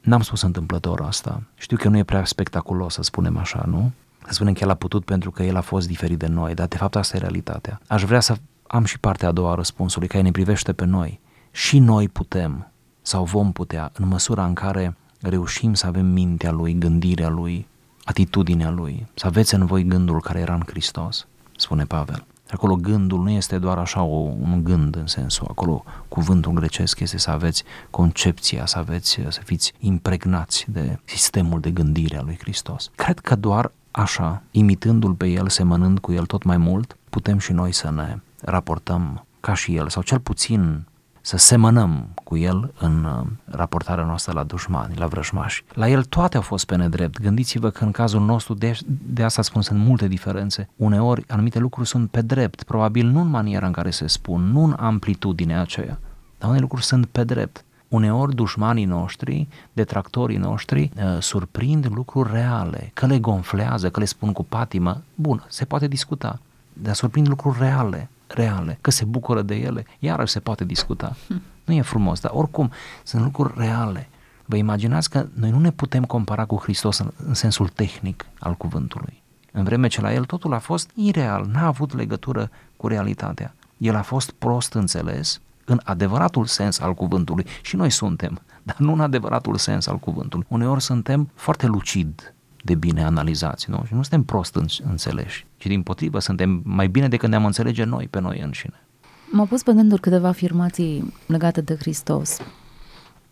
N-am 0.00 0.20
spus 0.22 0.42
întâmplător 0.42 1.00
asta. 1.00 1.42
Știu 1.54 1.76
că 1.76 1.88
nu 1.88 1.96
e 1.96 2.04
prea 2.04 2.24
spectaculos 2.24 2.94
să 2.94 3.02
spunem 3.02 3.36
așa, 3.36 3.64
nu? 3.66 3.92
Să 4.26 4.32
spunem 4.32 4.52
că 4.52 4.60
el 4.62 4.70
a 4.70 4.74
putut 4.74 5.04
pentru 5.04 5.30
că 5.30 5.42
el 5.42 5.56
a 5.56 5.60
fost 5.60 5.86
diferit 5.86 6.18
de 6.18 6.26
noi, 6.26 6.54
dar 6.54 6.66
de 6.66 6.76
fapt 6.76 6.96
asta 6.96 7.16
e 7.16 7.20
realitatea. 7.20 7.80
Aș 7.86 8.04
vrea 8.04 8.20
să 8.20 8.36
am 8.68 8.84
și 8.84 8.98
partea 8.98 9.28
a 9.28 9.32
doua 9.32 9.50
a 9.50 9.54
răspunsului, 9.54 10.08
care 10.08 10.22
ne 10.22 10.30
privește 10.30 10.72
pe 10.72 10.84
noi. 10.84 11.20
Și 11.50 11.78
noi 11.78 12.08
putem 12.08 12.70
sau 13.02 13.24
vom 13.24 13.52
putea, 13.52 13.90
în 13.94 14.08
măsura 14.08 14.44
în 14.44 14.54
care 14.54 14.96
reușim 15.20 15.74
să 15.74 15.86
avem 15.86 16.06
mintea 16.06 16.50
lui, 16.50 16.74
gândirea 16.74 17.28
lui, 17.28 17.66
atitudinea 18.04 18.70
lui, 18.70 19.06
să 19.14 19.26
aveți 19.26 19.54
în 19.54 19.66
voi 19.66 19.84
gândul 19.84 20.20
care 20.20 20.38
era 20.38 20.54
în 20.54 20.62
Hristos, 20.66 21.26
spune 21.56 21.84
Pavel. 21.84 22.26
Acolo 22.50 22.74
gândul 22.74 23.22
nu 23.22 23.30
este 23.30 23.58
doar 23.58 23.78
așa 23.78 24.02
o, 24.02 24.16
un 24.16 24.64
gând 24.64 24.96
în 24.96 25.06
sensul, 25.06 25.46
acolo 25.50 25.84
cuvântul 26.08 26.52
grecesc 26.52 27.00
este 27.00 27.18
să 27.18 27.30
aveți 27.30 27.64
concepția, 27.90 28.66
să 28.66 28.78
aveți, 28.78 29.20
să 29.28 29.40
fiți 29.44 29.72
impregnați 29.78 30.64
de 30.68 30.98
sistemul 31.04 31.60
de 31.60 31.70
gândire 31.70 32.16
a 32.16 32.22
lui 32.22 32.38
Hristos. 32.40 32.90
Cred 32.94 33.18
că 33.18 33.36
doar 33.36 33.72
așa, 33.90 34.42
imitându-l 34.50 35.14
pe 35.14 35.26
el, 35.26 35.48
semănând 35.48 35.98
cu 35.98 36.12
el 36.12 36.26
tot 36.26 36.42
mai 36.42 36.56
mult, 36.56 36.96
putem 37.10 37.38
și 37.38 37.52
noi 37.52 37.72
să 37.72 37.90
ne 37.90 38.18
raportăm 38.40 39.26
ca 39.40 39.54
și 39.54 39.76
el, 39.76 39.88
sau 39.88 40.02
cel 40.02 40.18
puțin 40.18 40.86
să 41.20 41.36
semănăm 41.36 42.08
cu 42.24 42.36
el 42.36 42.72
în 42.78 43.04
uh, 43.04 43.26
raportarea 43.44 44.04
noastră 44.04 44.32
la 44.32 44.42
dușmani, 44.42 44.96
la 44.96 45.06
vrăjmași. 45.06 45.64
La 45.72 45.88
el 45.88 46.04
toate 46.04 46.36
au 46.36 46.42
fost 46.42 46.64
pe 46.64 46.76
nedrept. 46.76 47.20
Gândiți-vă 47.20 47.70
că 47.70 47.84
în 47.84 47.90
cazul 47.90 48.20
nostru, 48.20 48.54
de, 48.54 48.78
de 48.86 49.22
asta 49.22 49.42
spun, 49.42 49.62
sunt 49.62 49.78
multe 49.78 50.08
diferențe. 50.08 50.68
Uneori 50.76 51.24
anumite 51.28 51.58
lucruri 51.58 51.88
sunt 51.88 52.10
pe 52.10 52.20
drept, 52.20 52.62
probabil 52.62 53.06
nu 53.06 53.20
în 53.20 53.28
maniera 53.28 53.66
în 53.66 53.72
care 53.72 53.90
se 53.90 54.06
spun, 54.06 54.42
nu 54.42 54.64
în 54.64 54.74
amplitudinea 54.78 55.60
aceea, 55.60 55.98
dar 56.38 56.48
unele 56.48 56.62
lucruri 56.62 56.84
sunt 56.84 57.06
pe 57.06 57.24
drept. 57.24 57.64
Uneori 57.88 58.34
dușmanii 58.34 58.84
noștri, 58.84 59.48
detractorii 59.72 60.36
noștri, 60.36 60.90
uh, 60.96 61.20
surprind 61.20 61.86
lucruri 61.94 62.32
reale, 62.32 62.90
că 62.94 63.06
le 63.06 63.18
gonflează, 63.18 63.90
că 63.90 64.00
le 64.00 64.06
spun 64.06 64.32
cu 64.32 64.44
patimă, 64.44 65.02
bun, 65.14 65.44
se 65.48 65.64
poate 65.64 65.86
discuta, 65.86 66.38
dar 66.72 66.94
surprind 66.94 67.28
lucruri 67.28 67.58
reale, 67.58 68.08
reale, 68.28 68.78
că 68.80 68.90
se 68.90 69.04
bucură 69.04 69.42
de 69.42 69.54
ele, 69.54 69.86
iarăși 69.98 70.32
se 70.32 70.40
poate 70.40 70.64
discuta. 70.64 71.16
Nu 71.64 71.74
e 71.74 71.82
frumos, 71.82 72.20
dar 72.20 72.30
oricum 72.34 72.70
sunt 73.02 73.22
lucruri 73.22 73.52
reale. 73.56 74.08
Vă 74.44 74.56
imaginați 74.56 75.10
că 75.10 75.26
noi 75.34 75.50
nu 75.50 75.58
ne 75.58 75.70
putem 75.70 76.04
compara 76.04 76.44
cu 76.44 76.56
Hristos 76.56 76.98
în, 76.98 77.10
în 77.26 77.34
sensul 77.34 77.68
tehnic 77.68 78.26
al 78.38 78.54
cuvântului. 78.54 79.22
În 79.52 79.64
vreme 79.64 79.88
ce 79.88 80.00
la 80.00 80.12
el 80.12 80.24
totul 80.24 80.54
a 80.54 80.58
fost 80.58 80.90
ireal, 80.94 81.46
n-a 81.52 81.66
avut 81.66 81.94
legătură 81.94 82.50
cu 82.76 82.88
realitatea. 82.88 83.54
El 83.76 83.94
a 83.94 84.02
fost 84.02 84.30
prost 84.30 84.72
înțeles 84.72 85.40
în 85.64 85.80
adevăratul 85.84 86.46
sens 86.46 86.78
al 86.78 86.94
cuvântului 86.94 87.46
și 87.62 87.76
noi 87.76 87.90
suntem 87.90 88.40
dar 88.68 88.76
nu 88.78 88.92
în 88.92 89.00
adevăratul 89.00 89.56
sens 89.56 89.86
al 89.86 89.98
cuvântului. 89.98 90.46
Uneori 90.48 90.82
suntem 90.82 91.30
foarte 91.34 91.66
lucid 91.66 92.34
de 92.64 92.74
bine 92.74 93.04
analizați, 93.04 93.70
nu? 93.70 93.82
Și 93.86 93.94
nu 93.94 94.02
suntem 94.02 94.22
prost 94.22 94.58
înțeleși, 94.84 95.46
ci 95.56 95.66
din 95.66 95.82
potrivă 95.82 96.18
suntem 96.18 96.60
mai 96.64 96.88
bine 96.88 97.08
decât 97.08 97.28
ne-am 97.28 97.44
înțelege 97.44 97.84
noi 97.84 98.06
pe 98.10 98.20
noi 98.20 98.40
înșine. 98.40 98.82
M-au 99.30 99.46
pus 99.46 99.62
pe 99.62 99.72
gânduri 99.72 100.00
câteva 100.00 100.28
afirmații 100.28 101.14
legate 101.26 101.60
de 101.60 101.74
Hristos. 101.74 102.38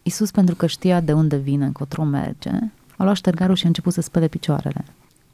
Iisus, 0.02 0.30
pentru 0.30 0.54
că 0.54 0.66
știa 0.66 1.00
de 1.00 1.12
unde 1.12 1.36
vine, 1.36 1.64
încotro 1.64 2.04
merge, 2.04 2.50
a 2.96 3.04
luat 3.04 3.16
ștergarul 3.16 3.54
și 3.54 3.64
a 3.64 3.68
început 3.68 3.92
să 3.92 4.00
spele 4.00 4.28
picioarele. 4.28 4.84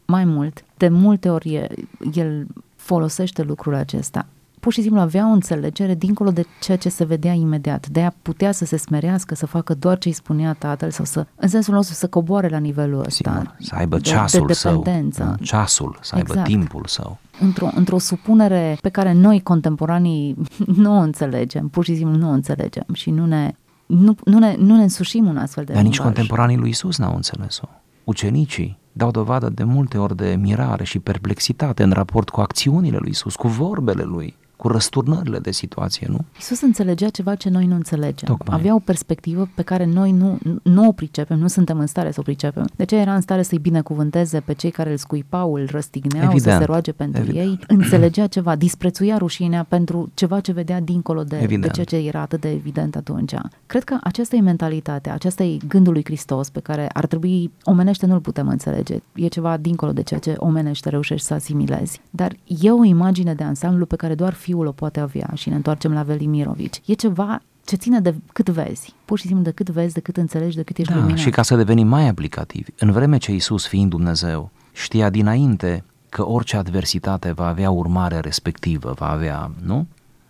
Mai 0.06 0.24
mult, 0.24 0.64
de 0.76 0.88
multe 0.88 1.30
ori 1.30 1.68
el 2.12 2.46
folosește 2.76 3.42
lucrul 3.42 3.74
acesta 3.74 4.26
pur 4.62 4.72
și 4.72 4.82
simplu 4.82 5.00
avea 5.00 5.28
o 5.28 5.32
înțelegere 5.32 5.94
dincolo 5.94 6.30
de 6.30 6.44
ceea 6.60 6.76
ce 6.76 6.88
se 6.88 7.04
vedea 7.04 7.32
imediat. 7.32 7.88
De 7.88 8.02
a 8.02 8.12
putea 8.22 8.52
să 8.52 8.64
se 8.64 8.76
smerească, 8.76 9.34
să 9.34 9.46
facă 9.46 9.74
doar 9.74 9.98
ce 9.98 10.08
îi 10.08 10.14
spunea 10.14 10.52
tatăl 10.52 10.90
sau 10.90 11.04
să, 11.04 11.26
în 11.34 11.48
sensul 11.48 11.74
nostru, 11.74 11.94
să 11.94 12.08
coboare 12.08 12.48
la 12.48 12.58
nivelul 12.58 12.98
ăsta. 12.98 13.10
Sigur, 13.10 13.56
să 13.58 13.74
aibă 13.74 13.98
ceasul 13.98 14.40
de, 14.40 14.46
de 14.46 14.52
său. 14.52 14.84
Da, 15.16 15.34
ceasul, 15.40 15.98
să 16.00 16.14
aibă 16.14 16.32
exact. 16.32 16.48
timpul 16.48 16.84
său. 16.86 17.18
Într-o, 17.40 17.70
într-o 17.74 17.98
supunere 17.98 18.78
pe 18.80 18.88
care 18.88 19.12
noi, 19.12 19.40
contemporanii, 19.40 20.36
nu 20.82 20.96
o 20.96 21.00
înțelegem, 21.00 21.68
pur 21.68 21.84
și 21.84 21.96
simplu 21.96 22.16
nu 22.16 22.28
o 22.28 22.32
înțelegem 22.32 22.86
și 22.92 23.10
nu 23.10 23.26
ne, 23.26 23.54
nu, 23.86 24.16
nu 24.24 24.38
ne, 24.38 24.54
nu 24.58 24.76
ne 24.76 24.82
însușim 24.82 25.26
un 25.26 25.36
astfel 25.36 25.64
de 25.64 25.72
Dar 25.72 25.82
nici 25.82 26.00
contemporanii 26.00 26.56
lui 26.56 26.68
Isus 26.68 26.98
n-au 26.98 27.14
înțeles-o. 27.14 27.68
Ucenicii 28.04 28.78
dau 28.92 29.10
dovadă 29.10 29.48
de 29.48 29.64
multe 29.64 29.98
ori 29.98 30.16
de 30.16 30.36
mirare 30.40 30.84
și 30.84 30.98
perplexitate 30.98 31.82
în 31.82 31.90
raport 31.90 32.28
cu 32.28 32.40
acțiunile 32.40 32.96
lui 33.00 33.10
Isus, 33.10 33.34
cu 33.36 33.48
vorbele 33.48 34.02
lui 34.02 34.40
cu 34.62 34.68
răsturnările 34.68 35.38
de 35.38 35.50
situație, 35.50 36.06
nu? 36.10 36.18
Iisus 36.34 36.60
înțelegea 36.60 37.08
ceva 37.08 37.34
ce 37.34 37.48
noi 37.48 37.66
nu 37.66 37.74
înțelegem. 37.74 38.28
Tocmai. 38.28 38.56
Avea 38.58 38.74
o 38.74 38.78
perspectivă 38.78 39.48
pe 39.54 39.62
care 39.62 39.84
noi 39.84 40.12
nu, 40.12 40.38
nu 40.62 40.86
o 40.86 40.92
pricepem, 40.92 41.38
nu 41.38 41.46
suntem 41.46 41.78
în 41.78 41.86
stare 41.86 42.10
să 42.10 42.20
o 42.20 42.22
pricepem. 42.22 42.68
De 42.76 42.84
ce 42.84 42.96
era 42.96 43.14
în 43.14 43.20
stare 43.20 43.42
să-i 43.42 43.58
binecuvânteze 43.58 44.40
pe 44.40 44.52
cei 44.52 44.70
care 44.70 44.90
îl 44.90 44.96
scuipau, 44.96 45.54
îl 45.54 45.68
răstigneau, 45.70 46.24
Evident. 46.24 46.52
să 46.52 46.58
se 46.58 46.64
roage 46.64 46.92
pentru 46.92 47.20
Evident. 47.20 47.46
ei? 47.46 47.58
Înțelegea 47.66 48.26
ceva, 48.26 48.56
disprețuia 48.56 49.16
rușinea 49.16 49.66
pentru 49.68 50.10
ceva 50.14 50.40
ce 50.40 50.52
vedea 50.52 50.80
dincolo 50.80 51.22
de, 51.22 51.56
de 51.60 51.68
ceea 51.68 51.86
ce 51.86 51.96
era 51.96 52.20
atât 52.20 52.40
de 52.40 52.50
evident 52.50 52.96
atunci. 52.96 53.34
Cred 53.66 53.84
că 53.84 53.96
aceasta 54.02 54.36
e 54.36 54.40
mentalitatea, 54.40 55.14
aceasta 55.14 55.42
e 55.42 55.56
gândul 55.68 55.92
lui 55.92 56.04
Hristos 56.04 56.48
pe 56.48 56.60
care 56.60 56.88
ar 56.92 57.06
trebui, 57.06 57.50
omenește 57.64 58.06
nu-l 58.06 58.20
putem 58.20 58.48
înțelege. 58.48 58.96
E 59.14 59.26
ceva 59.26 59.56
dincolo 59.56 59.92
de 59.92 60.02
ceea 60.02 60.20
ce 60.20 60.34
omenește 60.36 60.88
reușești 60.88 61.26
să 61.26 61.34
asimilezi. 61.34 62.00
Dar 62.10 62.32
e 62.60 62.70
o 62.70 62.84
imagine 62.84 63.34
de 63.34 63.44
ansamblu 63.44 63.86
pe 63.86 63.96
care 63.96 64.14
doar 64.14 64.32
fiul 64.52 64.66
o 64.66 64.72
poate 64.72 65.00
avea 65.00 65.30
și 65.34 65.48
ne 65.48 65.54
întoarcem 65.54 65.92
la 65.92 66.02
Velimirovici. 66.02 66.80
E 66.84 66.92
ceva 66.92 67.42
ce 67.64 67.76
ține 67.76 68.00
de 68.00 68.14
cât 68.32 68.48
vezi, 68.48 68.94
pur 69.04 69.18
și 69.18 69.26
simplu 69.26 69.44
de 69.44 69.50
cât 69.50 69.70
vezi, 69.70 69.94
de 69.94 70.00
cât 70.00 70.16
înțelegi, 70.16 70.56
de 70.56 70.62
cât 70.62 70.78
ești 70.78 70.92
da, 70.92 70.98
luminat. 70.98 71.18
Și 71.18 71.30
ca 71.30 71.42
să 71.42 71.56
devenim 71.56 71.86
mai 71.86 72.08
aplicativi, 72.08 72.70
în 72.78 72.92
vreme 72.92 73.18
ce 73.18 73.32
Iisus, 73.32 73.66
fiind 73.66 73.90
Dumnezeu, 73.90 74.50
știa 74.72 75.10
dinainte 75.10 75.84
că 76.08 76.26
orice 76.26 76.56
adversitate 76.56 77.32
va 77.32 77.46
avea 77.46 77.70
urmare 77.70 78.20
respectivă, 78.20 78.94
va 78.98 79.10
avea, 79.10 79.50
nu? 79.62 79.86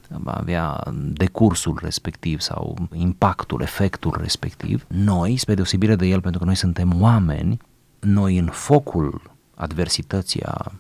va 0.09 0.33
avea 0.33 0.83
decursul 1.13 1.79
respectiv 1.83 2.41
sau 2.41 2.77
impactul, 2.93 3.61
efectul 3.61 4.19
respectiv. 4.21 4.85
Noi, 4.89 5.37
spre 5.37 5.55
deosebire 5.55 5.97
de 5.97 6.07
el, 6.07 6.21
pentru 6.21 6.41
că 6.41 6.47
noi 6.47 6.55
suntem 6.55 7.03
oameni, 7.03 7.57
noi 8.01 8.39
în 8.39 8.47
focul 8.47 9.23
adversității, 9.55 10.43
a 10.43 10.73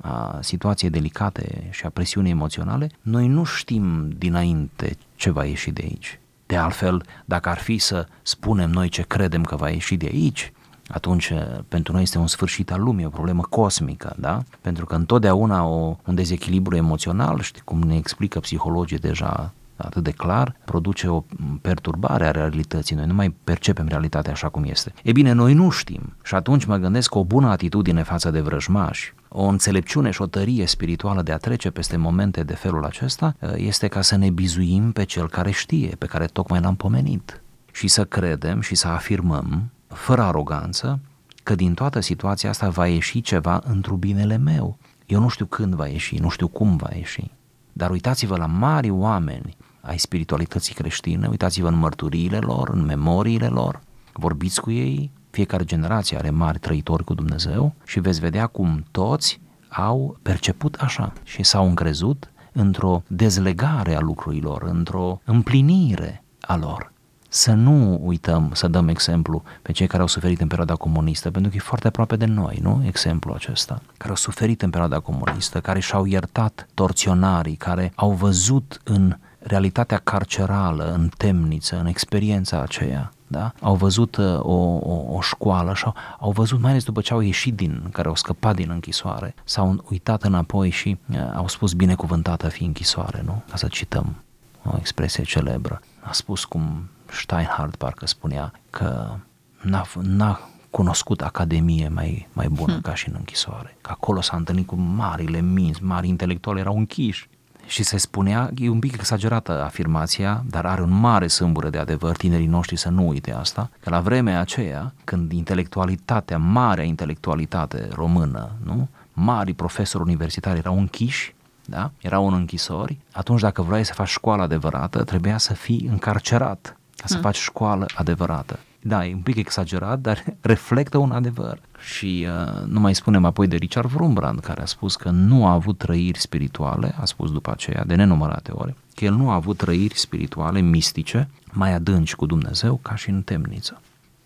a 0.00 0.38
situației 0.40 0.90
delicate 0.90 1.66
și 1.70 1.86
a 1.86 1.90
presiunii 1.90 2.30
emoționale, 2.30 2.90
noi 3.00 3.26
nu 3.26 3.44
știm 3.44 4.08
dinainte 4.18 4.96
ce 5.14 5.30
va 5.30 5.44
ieși 5.44 5.70
de 5.70 5.82
aici. 5.84 6.20
De 6.46 6.56
altfel, 6.56 7.02
dacă 7.24 7.48
ar 7.48 7.58
fi 7.58 7.78
să 7.78 8.06
spunem 8.22 8.70
noi 8.70 8.88
ce 8.88 9.02
credem 9.02 9.42
că 9.42 9.56
va 9.56 9.68
ieși 9.68 9.96
de 9.96 10.08
aici, 10.12 10.52
atunci 10.88 11.32
pentru 11.68 11.92
noi 11.92 12.02
este 12.02 12.18
un 12.18 12.26
sfârșit 12.26 12.72
al 12.72 12.80
lumii, 12.80 13.04
o 13.04 13.08
problemă 13.08 13.42
cosmică, 13.42 14.14
da? 14.18 14.42
Pentru 14.60 14.86
că 14.86 14.94
întotdeauna 14.94 15.64
o, 15.64 15.96
un 16.06 16.14
dezechilibru 16.14 16.76
emoțional, 16.76 17.40
știi 17.40 17.62
cum 17.64 17.78
ne 17.78 17.96
explică 17.96 18.40
psihologii 18.40 18.98
deja 18.98 19.52
atât 19.76 20.02
de 20.02 20.10
clar, 20.10 20.56
produce 20.64 21.08
o 21.08 21.24
perturbare 21.60 22.26
a 22.26 22.30
realității. 22.30 22.96
Noi 22.96 23.06
nu 23.06 23.14
mai 23.14 23.34
percepem 23.44 23.86
realitatea 23.88 24.32
așa 24.32 24.48
cum 24.48 24.64
este. 24.64 24.92
E 25.02 25.12
bine, 25.12 25.32
noi 25.32 25.54
nu 25.54 25.70
știm 25.70 26.16
și 26.22 26.34
atunci 26.34 26.64
mă 26.64 26.76
gândesc 26.76 27.10
că 27.10 27.18
o 27.18 27.24
bună 27.24 27.48
atitudine 27.48 28.02
față 28.02 28.30
de 28.30 28.40
vrăjmași, 28.40 29.14
o 29.28 29.42
înțelepciune 29.42 30.10
și 30.10 30.22
o 30.22 30.26
tărie 30.26 30.66
spirituală 30.66 31.22
de 31.22 31.32
a 31.32 31.36
trece 31.36 31.70
peste 31.70 31.96
momente 31.96 32.42
de 32.42 32.54
felul 32.54 32.84
acesta 32.84 33.36
este 33.56 33.88
ca 33.88 34.02
să 34.02 34.16
ne 34.16 34.30
bizuim 34.30 34.92
pe 34.92 35.04
cel 35.04 35.28
care 35.28 35.50
știe, 35.50 35.94
pe 35.98 36.06
care 36.06 36.26
tocmai 36.26 36.60
l-am 36.60 36.76
pomenit 36.76 37.42
și 37.72 37.88
să 37.88 38.04
credem 38.04 38.60
și 38.60 38.74
să 38.74 38.88
afirmăm, 38.88 39.70
fără 39.86 40.22
aroganță, 40.22 41.00
că 41.42 41.54
din 41.54 41.74
toată 41.74 42.00
situația 42.00 42.50
asta 42.50 42.68
va 42.68 42.86
ieși 42.86 43.20
ceva 43.20 43.62
într 43.64 43.92
binele 43.92 44.36
meu. 44.36 44.78
Eu 45.06 45.20
nu 45.20 45.28
știu 45.28 45.46
când 45.46 45.74
va 45.74 45.86
ieși, 45.86 46.16
nu 46.16 46.28
știu 46.28 46.48
cum 46.48 46.76
va 46.76 46.88
ieși. 46.94 47.30
Dar 47.72 47.90
uitați-vă 47.90 48.36
la 48.36 48.46
mari 48.46 48.90
oameni 48.90 49.56
ai 49.80 49.98
spiritualității 49.98 50.74
creștine, 50.74 51.26
uitați-vă 51.26 51.68
în 51.68 51.78
mărturiile 51.78 52.38
lor, 52.38 52.68
în 52.68 52.84
memoriile 52.84 53.46
lor, 53.46 53.80
vorbiți 54.12 54.60
cu 54.60 54.70
ei, 54.70 55.10
fiecare 55.38 55.64
generație 55.64 56.16
are 56.16 56.30
mari 56.30 56.58
trăitori 56.58 57.04
cu 57.04 57.14
Dumnezeu 57.14 57.74
și 57.84 58.00
veți 58.00 58.20
vedea 58.20 58.46
cum 58.46 58.84
toți 58.90 59.40
au 59.68 60.18
perceput 60.22 60.74
așa 60.74 61.12
și 61.22 61.42
s-au 61.42 61.66
încrezut 61.66 62.30
într-o 62.52 63.02
dezlegare 63.06 63.94
a 63.94 64.00
lucrurilor, 64.00 64.62
într-o 64.62 65.20
împlinire 65.24 66.22
a 66.40 66.56
lor. 66.56 66.92
Să 67.28 67.52
nu 67.52 68.00
uităm 68.02 68.50
să 68.54 68.68
dăm 68.68 68.88
exemplu 68.88 69.42
pe 69.62 69.72
cei 69.72 69.86
care 69.86 70.02
au 70.02 70.08
suferit 70.08 70.40
în 70.40 70.46
perioada 70.46 70.74
comunistă, 70.74 71.30
pentru 71.30 71.50
că 71.50 71.56
e 71.56 71.60
foarte 71.60 71.86
aproape 71.86 72.16
de 72.16 72.26
noi, 72.26 72.58
nu? 72.62 72.82
Exemplul 72.86 73.34
acesta. 73.34 73.82
Care 73.96 74.10
au 74.10 74.16
suferit 74.16 74.62
în 74.62 74.70
perioada 74.70 75.00
comunistă, 75.00 75.60
care 75.60 75.80
și-au 75.80 76.04
iertat 76.04 76.68
torționarii, 76.74 77.56
care 77.56 77.92
au 77.94 78.10
văzut 78.10 78.80
în 78.84 79.16
realitatea 79.38 79.98
carcerală, 79.98 80.92
în 80.92 81.08
temniță, 81.16 81.78
în 81.78 81.86
experiența 81.86 82.60
aceea, 82.60 83.12
da? 83.28 83.52
au 83.60 83.74
văzut 83.74 84.16
uh, 84.16 84.38
o, 84.38 84.52
o, 84.82 85.16
o 85.16 85.20
școală 85.20 85.74
și 85.74 85.84
au, 85.84 85.94
au 86.18 86.30
văzut, 86.30 86.60
mai 86.60 86.70
ales 86.70 86.84
după 86.84 87.00
ce 87.00 87.12
au 87.12 87.20
ieșit 87.20 87.54
din, 87.54 87.88
care 87.92 88.08
au 88.08 88.14
scăpat 88.14 88.54
din 88.54 88.70
închisoare, 88.70 89.34
s-au 89.44 89.84
uitat 89.90 90.22
înapoi 90.22 90.70
și 90.70 90.98
uh, 91.10 91.16
au 91.34 91.48
spus 91.48 91.72
binecuvântată 91.72 92.48
fi 92.48 92.64
închisoare, 92.64 93.22
nu? 93.24 93.42
Ca 93.50 93.56
să 93.56 93.66
cităm 93.66 94.16
o 94.64 94.76
expresie 94.78 95.24
celebră. 95.24 95.80
A 96.00 96.12
spus 96.12 96.44
cum 96.44 96.88
Steinhardt 97.12 97.76
parcă 97.76 98.06
spunea 98.06 98.52
că 98.70 99.14
n-a, 99.62 99.86
n-a 100.00 100.40
cunoscut 100.70 101.20
academie 101.20 101.88
mai, 101.88 102.28
mai 102.32 102.48
bună 102.48 102.72
hmm. 102.72 102.80
ca 102.80 102.94
și 102.94 103.08
în 103.08 103.14
închisoare. 103.18 103.76
Că 103.80 103.90
acolo 103.90 104.20
s-a 104.20 104.36
întâlnit 104.36 104.66
cu 104.66 104.76
marile 104.76 105.40
minți, 105.40 105.82
mari 105.82 106.08
intelectuali 106.08 106.60
erau 106.60 106.76
închiși 106.76 107.28
și 107.68 107.82
se 107.82 107.96
spunea, 107.96 108.50
e 108.56 108.68
un 108.68 108.78
pic 108.78 108.94
exagerată 108.94 109.64
afirmația, 109.64 110.44
dar 110.50 110.66
are 110.66 110.82
un 110.82 110.90
mare 111.00 111.26
sâmbură 111.26 111.68
de 111.70 111.78
adevăr, 111.78 112.16
tinerii 112.16 112.46
noștri 112.46 112.76
să 112.76 112.88
nu 112.88 113.08
uite 113.08 113.32
asta, 113.32 113.70
că 113.80 113.90
la 113.90 114.00
vremea 114.00 114.40
aceea, 114.40 114.92
când 115.04 115.32
intelectualitatea, 115.32 116.38
marea 116.38 116.84
intelectualitate 116.84 117.88
română, 117.92 118.50
nu? 118.64 118.88
mari 119.12 119.52
profesori 119.52 120.04
universitari 120.04 120.58
erau 120.58 120.78
închiși, 120.78 121.34
da? 121.64 121.90
erau 122.00 122.26
în 122.26 122.34
închisori, 122.34 122.98
atunci 123.12 123.40
dacă 123.40 123.62
vrei 123.62 123.84
să 123.84 123.92
faci 123.94 124.08
școală 124.08 124.42
adevărată, 124.42 125.04
trebuia 125.04 125.38
să 125.38 125.54
fii 125.54 125.88
încarcerat 125.90 126.76
ca 126.96 127.06
să 127.06 127.14
hmm. 127.14 127.22
faci 127.22 127.36
școală 127.36 127.86
adevărată. 127.94 128.58
Da, 128.82 129.06
e 129.06 129.14
un 129.14 129.20
pic 129.20 129.36
exagerat, 129.36 130.00
dar 130.00 130.24
reflectă 130.40 130.98
un 130.98 131.10
adevăr. 131.10 131.60
Și 131.78 132.26
uh, 132.28 132.66
nu 132.66 132.80
mai 132.80 132.94
spunem 132.94 133.24
apoi 133.24 133.46
de 133.46 133.56
Richard 133.56 133.92
Wurmbrand, 133.92 134.40
care 134.40 134.62
a 134.62 134.66
spus 134.66 134.96
că 134.96 135.10
nu 135.10 135.46
a 135.46 135.52
avut 135.52 135.78
trăiri 135.78 136.18
spirituale, 136.18 136.94
a 137.00 137.04
spus 137.04 137.32
după 137.32 137.50
aceea, 137.50 137.84
de 137.86 137.94
nenumărate 137.94 138.50
ori, 138.54 138.74
că 138.94 139.04
el 139.04 139.14
nu 139.14 139.30
a 139.30 139.34
avut 139.34 139.56
trăiri 139.56 139.98
spirituale, 139.98 140.60
mistice, 140.60 141.28
mai 141.52 141.74
adânci 141.74 142.14
cu 142.14 142.26
Dumnezeu 142.26 142.78
ca 142.82 142.94
și 142.94 143.10
în 143.10 143.22
temniță. 143.22 143.80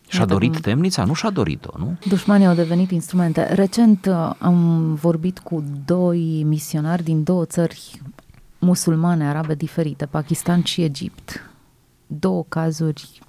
Și-a 0.09 0.25
dorit 0.25 0.61
temnița? 0.61 1.05
Nu 1.05 1.15
și-a 1.15 1.31
dorit-o, 1.31 1.79
nu? 1.79 1.97
Dușmanii 2.09 2.47
au 2.47 2.55
devenit 2.55 2.91
instrumente. 2.91 3.55
Recent 3.55 4.07
uh, 4.07 4.31
am 4.38 4.95
vorbit 4.95 5.38
cu 5.38 5.65
doi 5.85 6.43
misionari 6.43 7.03
din 7.03 7.23
două 7.23 7.45
țări 7.45 8.03
musulmane 8.59 9.29
arabe 9.29 9.55
diferite, 9.55 10.07
Pakistan 10.07 10.62
și 10.62 10.83
Egipt. 10.83 11.51
Două 12.07 12.45
cazuri 12.49 13.21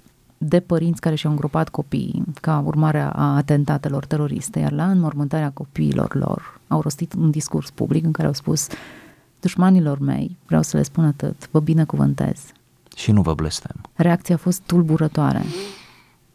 de 0.48 0.60
părinți 0.60 1.00
care 1.00 1.14
și-au 1.14 1.32
îngropat 1.32 1.68
copiii 1.68 2.24
ca 2.40 2.62
urmare 2.64 3.00
a 3.00 3.36
atentatelor 3.36 4.06
teroriste, 4.06 4.58
iar 4.58 4.72
la 4.72 4.90
înmormântarea 4.90 5.50
copiilor 5.50 6.14
lor 6.14 6.60
au 6.68 6.80
rostit 6.80 7.12
un 7.12 7.30
discurs 7.30 7.70
public 7.70 8.04
în 8.04 8.12
care 8.12 8.26
au 8.26 8.34
spus 8.34 8.66
dușmanilor 9.40 9.98
mei, 9.98 10.36
vreau 10.46 10.62
să 10.62 10.76
le 10.76 10.82
spun 10.82 11.04
atât, 11.04 11.48
vă 11.50 11.60
binecuvântez. 11.60 12.40
Și 12.96 13.12
nu 13.12 13.22
vă 13.22 13.34
blestem. 13.34 13.76
Reacția 13.94 14.34
a 14.34 14.38
fost 14.38 14.62
tulburătoare. 14.66 15.42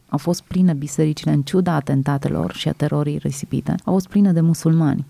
Au 0.09 0.17
fost 0.17 0.41
pline 0.41 0.73
bisericile, 0.73 1.31
în 1.31 1.41
ciuda 1.41 1.73
atentatelor 1.73 2.53
și 2.53 2.67
a 2.67 2.71
terorii 2.71 3.17
risipite, 3.17 3.75
au 3.83 3.93
fost 3.93 4.07
pline 4.07 4.31
de 4.31 4.41
musulmani. 4.41 5.05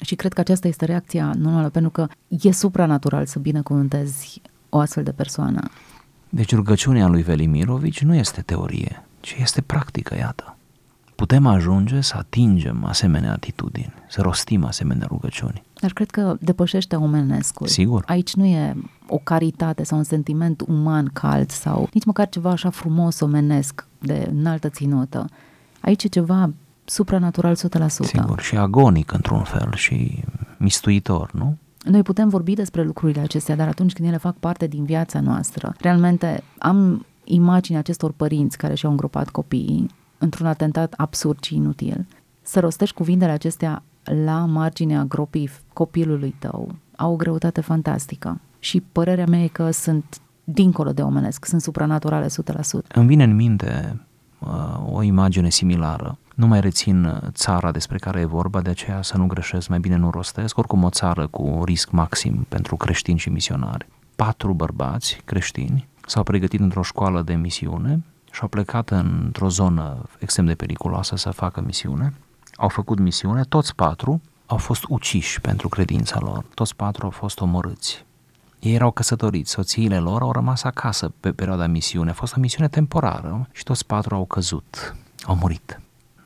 Și 0.00 0.14
cred 0.14 0.32
că 0.32 0.40
aceasta 0.40 0.68
este 0.68 0.84
reacția 0.84 1.32
normală, 1.38 1.68
pentru 1.68 1.90
că 1.90 2.06
e 2.28 2.52
supranatural 2.52 3.26
să 3.26 3.38
binecuvântezi 3.38 4.42
o 4.68 4.78
astfel 4.78 5.02
de 5.02 5.12
persoană. 5.12 5.70
Deci 6.34 6.54
rugăciunea 6.54 7.06
lui 7.06 7.22
Velimirovici 7.22 8.02
nu 8.02 8.14
este 8.14 8.40
teorie, 8.40 9.02
ci 9.20 9.36
este 9.40 9.60
practică, 9.60 10.16
iată. 10.16 10.56
Putem 11.14 11.46
ajunge 11.46 12.00
să 12.00 12.14
atingem 12.16 12.84
asemenea 12.84 13.32
atitudini, 13.32 13.92
să 14.08 14.20
rostim 14.20 14.64
asemenea 14.64 15.06
rugăciuni. 15.10 15.62
Dar 15.80 15.92
cred 15.92 16.10
că 16.10 16.36
depășește 16.40 16.96
omenescul. 16.96 17.66
Sigur. 17.66 18.04
Aici 18.06 18.34
nu 18.34 18.44
e 18.44 18.74
o 19.06 19.18
caritate 19.18 19.84
sau 19.84 19.98
un 19.98 20.04
sentiment 20.04 20.64
uman 20.66 21.10
cald 21.12 21.50
sau 21.50 21.88
nici 21.92 22.04
măcar 22.04 22.28
ceva 22.28 22.50
așa 22.50 22.70
frumos 22.70 23.20
omenesc 23.20 23.86
de 23.98 24.28
înaltă 24.30 24.68
ținută. 24.68 25.28
Aici 25.80 26.04
e 26.04 26.08
ceva 26.08 26.50
supranatural 26.84 27.56
100%. 27.56 27.58
Sigur, 27.88 28.40
și 28.40 28.56
agonic 28.56 29.12
într-un 29.12 29.42
fel 29.42 29.74
și 29.74 30.24
mistuitor, 30.56 31.32
nu? 31.32 31.56
Noi 31.84 32.02
putem 32.02 32.28
vorbi 32.28 32.54
despre 32.54 32.82
lucrurile 32.82 33.20
acestea, 33.20 33.56
dar 33.56 33.68
atunci 33.68 33.92
când 33.92 34.08
ele 34.08 34.16
fac 34.16 34.36
parte 34.36 34.66
din 34.66 34.84
viața 34.84 35.20
noastră, 35.20 35.74
realmente 35.80 36.42
am 36.58 37.06
imaginea 37.24 37.80
acestor 37.80 38.12
părinți 38.12 38.58
care 38.58 38.74
și-au 38.74 38.90
îngropat 38.90 39.28
copiii 39.28 39.86
într-un 40.18 40.46
atentat 40.46 40.94
absurd 40.96 41.42
și 41.42 41.54
inutil. 41.54 42.06
Să 42.42 42.60
rostești 42.60 42.94
cuvintele 42.94 43.30
acestea 43.30 43.82
la 44.24 44.44
marginea 44.44 45.04
gropii 45.04 45.50
copilului 45.72 46.34
tău 46.38 46.74
au 46.96 47.12
o 47.12 47.16
greutate 47.16 47.60
fantastică. 47.60 48.40
Și 48.58 48.80
părerea 48.80 49.26
mea 49.26 49.42
e 49.42 49.46
că 49.46 49.70
sunt 49.70 50.20
dincolo 50.44 50.92
de 50.92 51.02
omenesc, 51.02 51.44
sunt 51.44 51.60
supranaturale 51.60 52.26
100%. 52.26 52.28
Îmi 52.94 53.06
vine 53.06 53.24
în 53.24 53.34
minte 53.34 54.00
uh, 54.38 54.92
o 54.92 55.02
imagine 55.02 55.50
similară. 55.50 56.18
Nu 56.34 56.46
mai 56.46 56.60
rețin 56.60 57.04
uh, 57.04 57.18
țara 57.30 57.70
despre 57.70 57.98
care 57.98 58.20
e 58.20 58.24
vorba, 58.24 58.60
de 58.60 58.70
aceea 58.70 59.02
să 59.02 59.16
nu 59.16 59.26
greșesc, 59.26 59.68
mai 59.68 59.78
bine 59.78 59.96
nu 59.96 60.10
rostesc. 60.10 60.58
Oricum 60.58 60.82
o 60.82 60.90
țară 60.90 61.26
cu 61.26 61.62
risc 61.64 61.90
maxim 61.90 62.46
pentru 62.48 62.76
creștini 62.76 63.18
și 63.18 63.28
misionari. 63.28 63.86
Patru 64.16 64.52
bărbați 64.52 65.20
creștini 65.24 65.88
s-au 66.06 66.22
pregătit 66.22 66.60
într-o 66.60 66.82
școală 66.82 67.22
de 67.22 67.34
misiune 67.34 68.04
și 68.32 68.40
au 68.42 68.48
plecat 68.48 68.90
într-o 68.90 69.48
zonă 69.48 70.04
extrem 70.18 70.46
de 70.46 70.54
periculoasă 70.54 71.16
să 71.16 71.30
facă 71.30 71.60
misiune. 71.60 72.12
Au 72.56 72.68
făcut 72.68 72.98
misiune, 72.98 73.42
toți 73.42 73.74
patru 73.74 74.20
au 74.46 74.56
fost 74.56 74.84
uciși 74.88 75.40
pentru 75.40 75.68
credința 75.68 76.18
lor, 76.20 76.44
toți 76.54 76.76
patru 76.76 77.04
au 77.04 77.10
fost 77.10 77.40
omorâți. 77.40 78.04
Ei 78.58 78.74
erau 78.74 78.90
căsătoriți, 78.90 79.50
soțiile 79.50 79.98
lor 79.98 80.22
au 80.22 80.32
rămas 80.32 80.62
acasă 80.62 81.12
pe 81.20 81.32
perioada 81.32 81.66
misiune. 81.66 82.10
A 82.10 82.12
fost 82.12 82.36
o 82.36 82.40
misiune 82.40 82.68
temporară 82.68 83.48
și 83.52 83.62
toți 83.62 83.86
patru 83.86 84.14
au 84.14 84.24
căzut, 84.24 84.96
au 85.22 85.34
murit. 85.34 85.80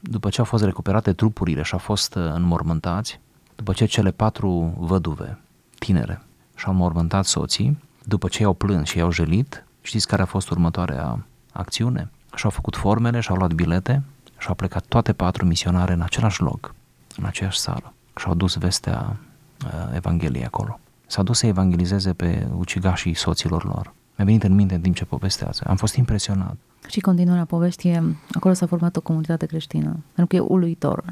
După 0.08 0.28
ce 0.28 0.38
au 0.40 0.44
fost 0.44 0.64
recuperate 0.64 1.12
trupurile 1.12 1.62
și 1.62 1.72
au 1.72 1.78
fost 1.78 2.14
uh, 2.14 2.22
înmormântați, 2.34 3.20
după 3.56 3.72
ce 3.72 3.84
cele 3.84 4.10
patru 4.10 4.74
văduve, 4.78 5.38
tinere, 5.78 6.22
și-au 6.56 6.74
mormântat 6.74 7.24
soții, 7.24 7.82
după 8.04 8.28
ce 8.28 8.42
i-au 8.42 8.54
plâns 8.54 8.88
și 8.88 8.98
i-au 8.98 9.10
jelit, 9.10 9.64
știți 9.80 10.06
care 10.06 10.22
a 10.22 10.26
fost 10.26 10.50
următoarea 10.50 11.26
acțiune? 11.52 12.10
Și-au 12.34 12.50
făcut 12.50 12.76
formele, 12.76 13.20
și-au 13.20 13.36
luat 13.36 13.52
bilete 13.52 14.02
și-au 14.38 14.54
plecat 14.54 14.84
toate 14.88 15.12
patru 15.12 15.46
misionare 15.46 15.92
în 15.92 16.00
același 16.00 16.42
loc, 16.42 16.74
în 17.16 17.24
aceeași 17.24 17.58
sală 17.58 17.92
și-au 18.16 18.34
dus 18.34 18.56
vestea 18.56 19.16
uh, 19.64 19.94
Evangheliei 19.94 20.44
acolo. 20.44 20.80
S-au 21.06 21.24
dus 21.24 21.38
să 21.38 21.46
evangelizeze 21.46 22.12
pe 22.12 22.46
ucigașii 22.56 23.14
soților 23.14 23.64
lor. 23.64 23.92
Mi-a 24.16 24.24
venit 24.24 24.42
în 24.42 24.54
minte 24.54 24.74
în 24.74 24.80
timp 24.80 24.94
ce 24.94 25.04
povestează. 25.04 25.62
Am 25.66 25.76
fost 25.76 25.94
impresionat. 25.94 26.56
Și 26.88 27.00
continuarea 27.00 27.44
poveștii, 27.44 28.16
acolo 28.32 28.54
s-a 28.54 28.66
format 28.66 28.96
o 28.96 29.00
comunitate 29.00 29.46
creștină. 29.46 29.96
Pentru 30.14 30.26
că 30.26 30.36
e 30.36 30.52
uluitor. 30.54 31.04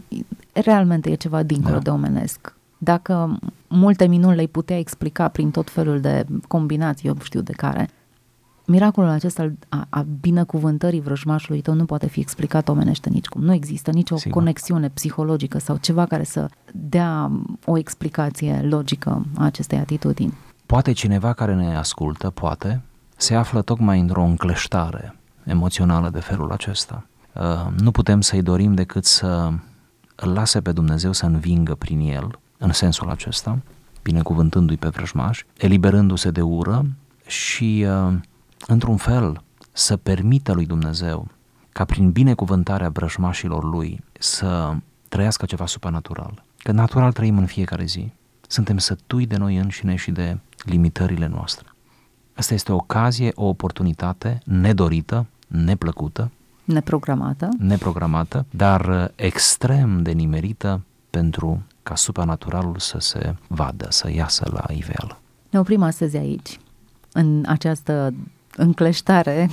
Realmente 0.53 1.11
e 1.11 1.15
ceva 1.15 1.43
dincolo 1.43 1.75
da. 1.75 1.81
de 1.81 1.91
omenesc. 1.91 2.55
Dacă 2.79 3.39
multe 3.69 4.07
minuni 4.07 4.35
le-ai 4.35 4.47
putea 4.47 4.79
explica 4.79 5.29
prin 5.29 5.51
tot 5.51 5.71
felul 5.71 6.01
de 6.01 6.27
combinații, 6.49 7.09
eu 7.09 7.17
știu 7.23 7.41
de 7.41 7.53
care, 7.53 7.89
Miracolul 8.67 9.11
acesta 9.11 9.53
a, 9.69 9.87
a 9.89 10.07
binecuvântării 10.21 11.01
vrăjmașului 11.01 11.61
tău 11.61 11.75
nu 11.75 11.85
poate 11.85 12.09
fi 12.09 12.21
explicat 12.21 12.69
omenește 12.69 13.09
nicicum. 13.09 13.43
Nu 13.43 13.53
există 13.53 13.91
nicio 13.91 14.17
Sigur. 14.17 14.33
conexiune 14.33 14.89
psihologică 14.89 15.59
sau 15.59 15.77
ceva 15.77 16.07
care 16.07 16.23
să 16.23 16.49
dea 16.73 17.31
o 17.65 17.79
explicație 17.79 18.61
logică 18.63 19.27
a 19.37 19.45
acestei 19.45 19.79
atitudini. 19.79 20.35
Poate 20.67 20.93
cineva 20.93 21.33
care 21.33 21.55
ne 21.55 21.77
ascultă, 21.77 22.31
poate, 22.31 22.83
se 23.17 23.35
află 23.35 23.63
tocmai 23.63 24.01
într-o 24.01 24.23
încleștare 24.23 25.17
emoțională 25.45 26.11
de 26.11 26.21
felul 26.21 26.53
acesta. 26.53 27.07
Uh, 27.33 27.43
nu 27.81 27.91
putem 27.91 28.21
să-i 28.21 28.43
dorim 28.43 28.75
decât 28.75 29.05
să 29.05 29.53
îl 30.15 30.33
lase 30.33 30.61
pe 30.61 30.73
Dumnezeu 30.73 31.13
să 31.13 31.27
învingă 31.27 31.75
prin 31.75 32.01
el, 32.01 32.39
în 32.59 32.73
sensul 32.73 33.11
acesta, 33.11 33.59
binecuvântându-i 34.03 34.77
pe 34.77 34.89
vrăjmaș, 34.89 35.45
eliberându-se 35.57 36.31
de 36.31 36.41
ură 36.41 36.87
și 37.27 37.87
uh, 37.89 38.15
într-un 38.67 38.97
fel, 38.97 39.43
să 39.73 39.97
permită 39.97 40.53
lui 40.53 40.67
Dumnezeu 40.67 41.27
ca 41.73 41.85
prin 41.85 42.11
binecuvântarea 42.11 42.91
brășmașilor 42.91 43.65
lui 43.65 44.05
să 44.19 44.75
trăiască 45.09 45.47
ceva 45.47 45.67
supranatural. 45.67 46.45
Că 46.59 46.73
natural 46.73 47.13
trăim 47.13 47.39
în 47.39 47.47
fiecare 47.47 47.85
zi. 47.85 48.13
Suntem 48.47 48.79
sătui 48.79 49.27
de 49.27 49.37
noi 49.37 49.57
înșine 49.57 49.95
și 49.95 50.11
de 50.11 50.39
limitările 50.65 51.27
noastre. 51.27 51.74
Asta 52.35 52.55
este 52.55 52.73
o 52.73 52.75
ocazie, 52.75 53.33
o 53.35 53.45
oportunitate 53.45 54.39
nedorită, 54.45 55.27
neplăcută, 55.47 56.31
neprogramată, 56.65 57.49
neprogramată, 57.59 58.47
dar 58.51 59.13
extrem 59.15 60.03
de 60.03 60.11
nimerită 60.11 60.81
pentru 61.11 61.63
ca 61.83 61.95
supranaturalul 61.95 62.79
să 62.79 62.99
se 62.99 63.35
vadă, 63.49 63.87
să 63.91 64.11
iasă 64.13 64.51
la 64.53 64.65
iveală. 64.75 65.19
Ne 65.51 65.59
oprim 65.59 65.83
astăzi 65.83 66.17
aici, 66.17 66.61
în 67.13 67.43
această 67.47 68.15
încleștare 68.57 69.51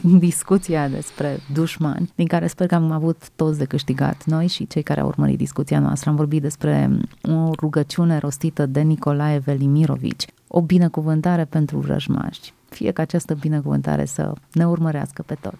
din 0.00 0.18
discuția 0.28 0.88
despre 0.88 1.40
dușmani, 1.52 2.12
din 2.14 2.26
care 2.26 2.46
sper 2.46 2.66
că 2.66 2.74
am 2.74 2.90
avut 2.90 3.28
toți 3.36 3.58
de 3.58 3.64
câștigat, 3.64 4.24
noi 4.24 4.46
și 4.46 4.66
cei 4.66 4.82
care 4.82 5.00
au 5.00 5.06
urmărit 5.06 5.38
discuția 5.38 5.78
noastră. 5.78 6.10
Am 6.10 6.16
vorbit 6.16 6.42
despre 6.42 6.90
o 7.22 7.50
rugăciune 7.60 8.18
rostită 8.18 8.66
de 8.66 8.80
Nicolae 8.80 9.38
Velimirovici, 9.38 10.26
o 10.48 10.60
binecuvântare 10.60 11.44
pentru 11.44 11.78
vrăjmași. 11.78 12.54
Fie 12.68 12.90
ca 12.90 13.02
această 13.02 13.34
binecuvântare 13.34 14.04
să 14.04 14.32
ne 14.52 14.66
urmărească 14.66 15.22
pe 15.22 15.34
toți. 15.34 15.56